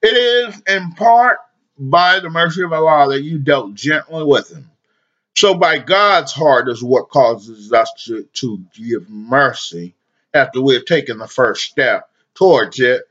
It 0.00 0.16
is 0.16 0.62
in 0.68 0.92
part 0.92 1.38
by 1.76 2.20
the 2.20 2.30
mercy 2.30 2.62
of 2.62 2.72
Allah 2.72 3.08
that 3.08 3.22
you 3.22 3.40
dealt 3.40 3.74
gently 3.74 4.22
with 4.22 4.52
him. 4.52 4.70
So 5.34 5.54
by 5.54 5.80
God's 5.80 6.30
heart 6.30 6.68
is 6.68 6.80
what 6.80 7.08
causes 7.08 7.72
us 7.72 7.90
to, 8.04 8.28
to 8.34 8.62
give 8.76 9.10
mercy 9.10 9.96
after 10.32 10.60
we 10.60 10.74
have 10.74 10.84
taken 10.84 11.18
the 11.18 11.26
first 11.26 11.64
step 11.64 12.08
towards 12.34 12.78
it, 12.78 13.02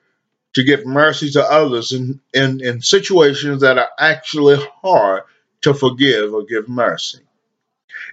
to 0.53 0.63
give 0.63 0.85
mercy 0.85 1.29
to 1.31 1.43
others 1.43 1.91
in, 1.91 2.21
in, 2.33 2.63
in 2.63 2.81
situations 2.81 3.63
that 3.63 3.77
are 3.77 3.89
actually 3.99 4.65
hard 4.81 5.23
to 5.61 5.73
forgive 5.73 6.33
or 6.33 6.43
give 6.43 6.69
mercy. 6.69 7.19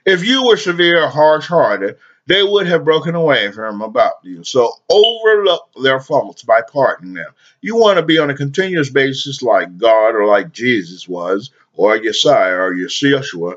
If 0.07 0.25
you 0.25 0.47
were 0.47 0.57
severe, 0.57 1.05
or 1.05 1.09
harsh 1.09 1.47
hearted, 1.47 1.97
they 2.27 2.43
would 2.43 2.67
have 2.67 2.85
broken 2.85 3.15
away 3.15 3.53
from 3.53 3.83
about 3.83 4.15
you. 4.23 4.45
So 4.45 4.73
overlook 4.89 5.69
their 5.83 6.01
faults 6.01 6.43
by 6.43 6.63
pardoning 6.63 7.15
them. 7.15 7.33
You 7.61 7.77
want 7.77 7.99
to 7.99 8.05
be 8.05 8.19
on 8.19 8.31
a 8.31 8.37
continuous 8.37 8.91
basis 8.91 9.43
like 9.43 9.77
God 9.77 10.11
or 10.11 10.27
like 10.27 10.53
Jesus 10.53 11.07
was, 11.07 11.51
or 11.75 11.99
Yeshua 11.99 12.59
or 12.59 12.75
Yeshua, 12.75 13.57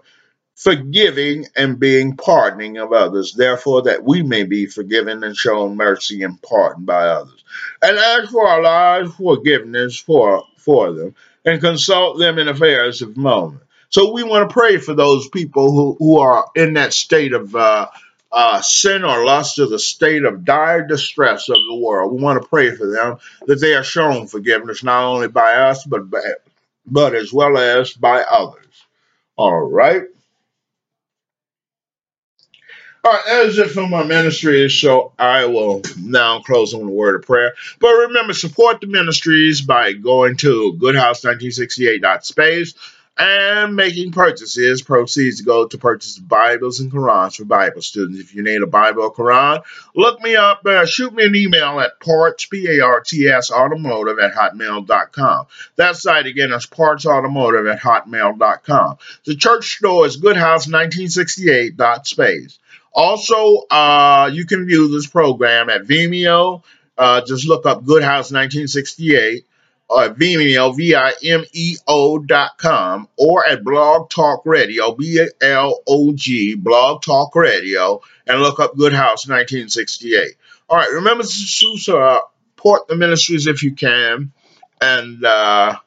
forgiving 0.55 1.45
and 1.55 1.79
being 1.79 2.17
pardoning 2.17 2.77
of 2.77 2.91
others, 2.91 3.33
therefore 3.33 3.83
that 3.83 4.03
we 4.03 4.23
may 4.23 4.43
be 4.43 4.65
forgiven 4.65 5.23
and 5.23 5.37
shown 5.37 5.77
mercy 5.77 6.23
and 6.23 6.41
pardoned 6.41 6.85
by 6.85 7.07
others. 7.07 7.43
And 7.81 7.97
ask 7.97 8.31
for 8.31 8.47
our 8.47 8.61
lives 8.61 9.13
forgiveness 9.15 9.97
for, 9.97 10.43
for 10.57 10.91
them, 10.93 11.15
and 11.45 11.61
consult 11.61 12.17
them 12.17 12.39
in 12.39 12.47
affairs 12.47 13.01
of 13.01 13.15
moment. 13.15 13.61
So 13.89 14.11
we 14.11 14.23
want 14.23 14.49
to 14.49 14.53
pray 14.53 14.77
for 14.77 14.93
those 14.93 15.29
people 15.29 15.71
who, 15.71 15.95
who 15.99 16.19
are 16.19 16.49
in 16.55 16.73
that 16.73 16.93
state 16.93 17.33
of 17.33 17.55
uh, 17.55 17.87
uh, 18.31 18.61
sin 18.61 19.03
or 19.03 19.25
lust 19.25 19.59
or 19.59 19.67
the 19.67 19.79
state 19.79 20.25
of 20.25 20.43
dire 20.43 20.85
distress 20.85 21.49
of 21.49 21.55
the 21.55 21.75
world. 21.75 22.13
We 22.13 22.21
want 22.21 22.41
to 22.41 22.47
pray 22.47 22.75
for 22.75 22.87
them 22.87 23.17
that 23.45 23.61
they 23.61 23.75
are 23.75 23.83
shown 23.83 24.27
forgiveness 24.27 24.83
not 24.83 25.03
only 25.03 25.29
by 25.29 25.53
us 25.53 25.85
but 25.85 26.03
but 26.85 27.15
as 27.15 27.33
well 27.33 27.57
as 27.57 27.93
by 27.93 28.21
others. 28.21 28.65
All 29.35 29.61
right. 29.61 30.03
All 33.03 33.13
right, 33.13 33.23
that 33.25 33.45
is 33.45 33.57
it 33.57 33.71
for 33.71 33.87
my 33.87 34.03
ministry. 34.03 34.69
So 34.69 35.13
I 35.17 35.45
will 35.45 35.81
now 35.97 36.41
close 36.41 36.73
on 36.73 36.81
a 36.81 36.91
word 36.91 37.15
of 37.15 37.21
prayer. 37.21 37.53
But 37.79 37.93
remember, 37.93 38.33
support 38.33 38.81
the 38.81 38.87
ministries 38.87 39.61
by 39.61 39.93
going 39.93 40.35
to 40.37 40.73
goodhouse1968.space 40.73 42.73
and 43.17 43.75
making 43.75 44.11
purchases. 44.11 44.81
Proceeds 44.81 45.41
go 45.41 45.67
to 45.67 45.77
purchase 45.77 46.17
Bibles 46.17 46.79
and 46.79 46.91
Qurans 46.91 47.35
for 47.37 47.45
Bible 47.45 47.81
students. 47.81 48.19
If 48.19 48.33
you 48.35 48.43
need 48.43 48.61
a 48.61 48.67
Bible 48.67 49.03
or 49.03 49.13
Quran, 49.13 49.63
look 49.95 50.21
me 50.21 50.35
up. 50.35 50.65
Uh, 50.65 50.85
shoot 50.85 51.13
me 51.13 51.25
an 51.25 51.35
email 51.35 51.79
at 51.79 51.99
parts, 51.99 52.45
P-A-R-T-S, 52.45 53.51
automotive 53.51 54.19
at 54.19 54.33
hotmail.com. 54.33 55.47
That 55.75 55.95
site 55.95 56.27
again 56.27 56.51
is 56.51 56.65
parts 56.65 57.05
automotive 57.05 57.67
at 57.67 57.79
hotmail.com. 57.79 58.97
The 59.25 59.35
church 59.35 59.77
store 59.77 60.05
is 60.05 60.21
goodhouse1968.space. 60.21 62.59
Also, 62.93 63.65
uh, 63.69 64.29
you 64.33 64.45
can 64.45 64.65
view 64.65 64.89
this 64.89 65.07
program 65.07 65.69
at 65.69 65.83
Vimeo. 65.83 66.63
Uh, 66.97 67.21
just 67.21 67.47
look 67.47 67.67
up 67.67 67.85
Good 67.85 68.01
House 68.01 68.31
1968 68.31 69.45
or 69.89 70.03
at 70.03 70.17
Vimeo, 70.17 70.75
V-I-M-E-O 70.75 72.19
dot 72.19 72.57
com, 72.57 73.07
or 73.17 73.47
at 73.47 73.63
Blog 73.63 74.09
Talk 74.09 74.45
Radio, 74.45 74.93
B-L-O-G, 74.95 76.55
Blog 76.55 77.01
Talk 77.01 77.35
Radio, 77.35 78.01
and 78.25 78.41
look 78.41 78.59
up 78.59 78.75
Good 78.75 78.93
House 78.93 79.27
1968. 79.27 80.35
All 80.69 80.77
right, 80.77 80.91
remember 80.91 81.23
to 81.23 81.29
support 81.29 82.87
the 82.87 82.95
ministries 82.95 83.47
if 83.47 83.63
you 83.63 83.73
can, 83.73 84.33
and 84.81 85.23
uh, 85.23 85.77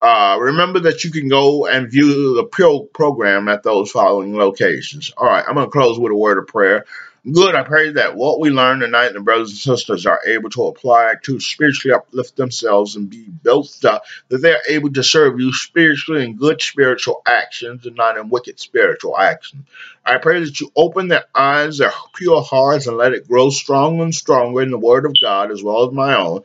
uh, 0.00 0.38
remember 0.40 0.80
that 0.80 1.02
you 1.02 1.10
can 1.10 1.28
go 1.28 1.66
and 1.66 1.90
view 1.90 2.36
the 2.36 2.44
pro- 2.44 2.84
program 2.84 3.48
at 3.48 3.62
those 3.62 3.90
following 3.90 4.36
locations. 4.36 5.10
All 5.16 5.26
right, 5.26 5.44
I'm 5.46 5.54
going 5.54 5.66
to 5.66 5.70
close 5.70 5.98
with 5.98 6.12
a 6.12 6.16
word 6.16 6.38
of 6.38 6.46
prayer. 6.46 6.84
Good, 7.30 7.54
I 7.54 7.62
pray 7.62 7.92
that 7.92 8.16
what 8.16 8.38
we 8.38 8.50
learned 8.50 8.82
tonight, 8.82 9.14
the 9.14 9.20
brothers 9.20 9.50
and 9.50 9.58
sisters 9.58 10.04
are 10.04 10.20
able 10.26 10.50
to 10.50 10.66
apply 10.66 11.14
to 11.22 11.40
spiritually 11.40 11.94
uplift 11.94 12.36
themselves 12.36 12.96
and 12.96 13.08
be 13.08 13.26
built 13.28 13.82
up, 13.86 14.04
that 14.28 14.42
they're 14.42 14.60
able 14.68 14.92
to 14.92 15.02
serve 15.02 15.40
you 15.40 15.50
spiritually 15.54 16.22
in 16.22 16.36
good 16.36 16.60
spiritual 16.60 17.22
actions 17.26 17.86
and 17.86 17.96
not 17.96 18.18
in 18.18 18.28
wicked 18.28 18.60
spiritual 18.60 19.16
actions. 19.16 19.64
I 20.04 20.18
pray 20.18 20.40
that 20.40 20.60
you 20.60 20.70
open 20.76 21.08
their 21.08 21.24
eyes, 21.34 21.78
their 21.78 21.92
pure 22.14 22.42
hearts, 22.42 22.88
and 22.88 22.98
let 22.98 23.14
it 23.14 23.26
grow 23.26 23.48
stronger 23.48 24.02
and 24.02 24.14
stronger 24.14 24.60
in 24.60 24.70
the 24.70 24.78
Word 24.78 25.06
of 25.06 25.14
God 25.18 25.50
as 25.50 25.62
well 25.62 25.88
as 25.88 25.94
my 25.94 26.16
own 26.16 26.42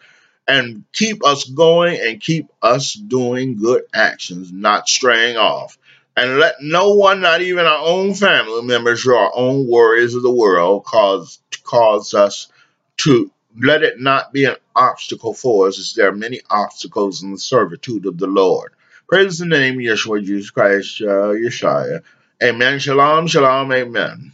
and 0.48 0.86
keep 0.94 1.26
us 1.26 1.44
going 1.44 2.00
and 2.02 2.22
keep 2.22 2.48
us 2.62 2.94
doing 2.94 3.58
good 3.58 3.84
actions, 3.94 4.52
not 4.52 4.88
straying 4.88 5.38
off. 5.38 5.78
And 6.20 6.38
let 6.38 6.56
no 6.62 6.96
one, 6.96 7.22
not 7.22 7.42
even 7.42 7.66
our 7.66 7.80
own 7.86 8.14
family 8.14 8.62
members 8.64 9.08
or 9.08 9.16
our 9.16 9.32
own 9.34 9.70
worries 9.70 10.16
of 10.16 10.22
the 10.22 10.32
world, 10.32 10.84
cause 10.84 11.40
cause 11.64 12.14
us 12.14 12.48
to 12.98 13.32
let 13.58 13.84
it 13.84 14.02
not 14.02 14.34
be 14.34 14.44
an 14.44 14.58
obstacle 14.76 15.34
for 15.34 15.68
us, 15.68 15.80
as 15.80 15.94
there 15.94 16.10
are 16.10 16.16
many 16.16 16.42
obstacles 16.50 17.24
in 17.24 17.32
the 17.32 17.40
servitude 17.40 18.06
of 18.06 18.18
the 18.18 18.28
Lord. 18.28 18.74
Praise 19.08 19.38
the 19.40 19.46
name 19.46 19.76
of 19.76 19.80
Yeshua 19.80 20.22
Jesus 20.24 20.52
Christ, 20.52 21.02
uh, 21.02 21.32
Yeshua. 21.34 22.02
Amen. 22.44 22.80
Shalom, 22.80 23.28
shalom, 23.28 23.72
amen. 23.72 24.34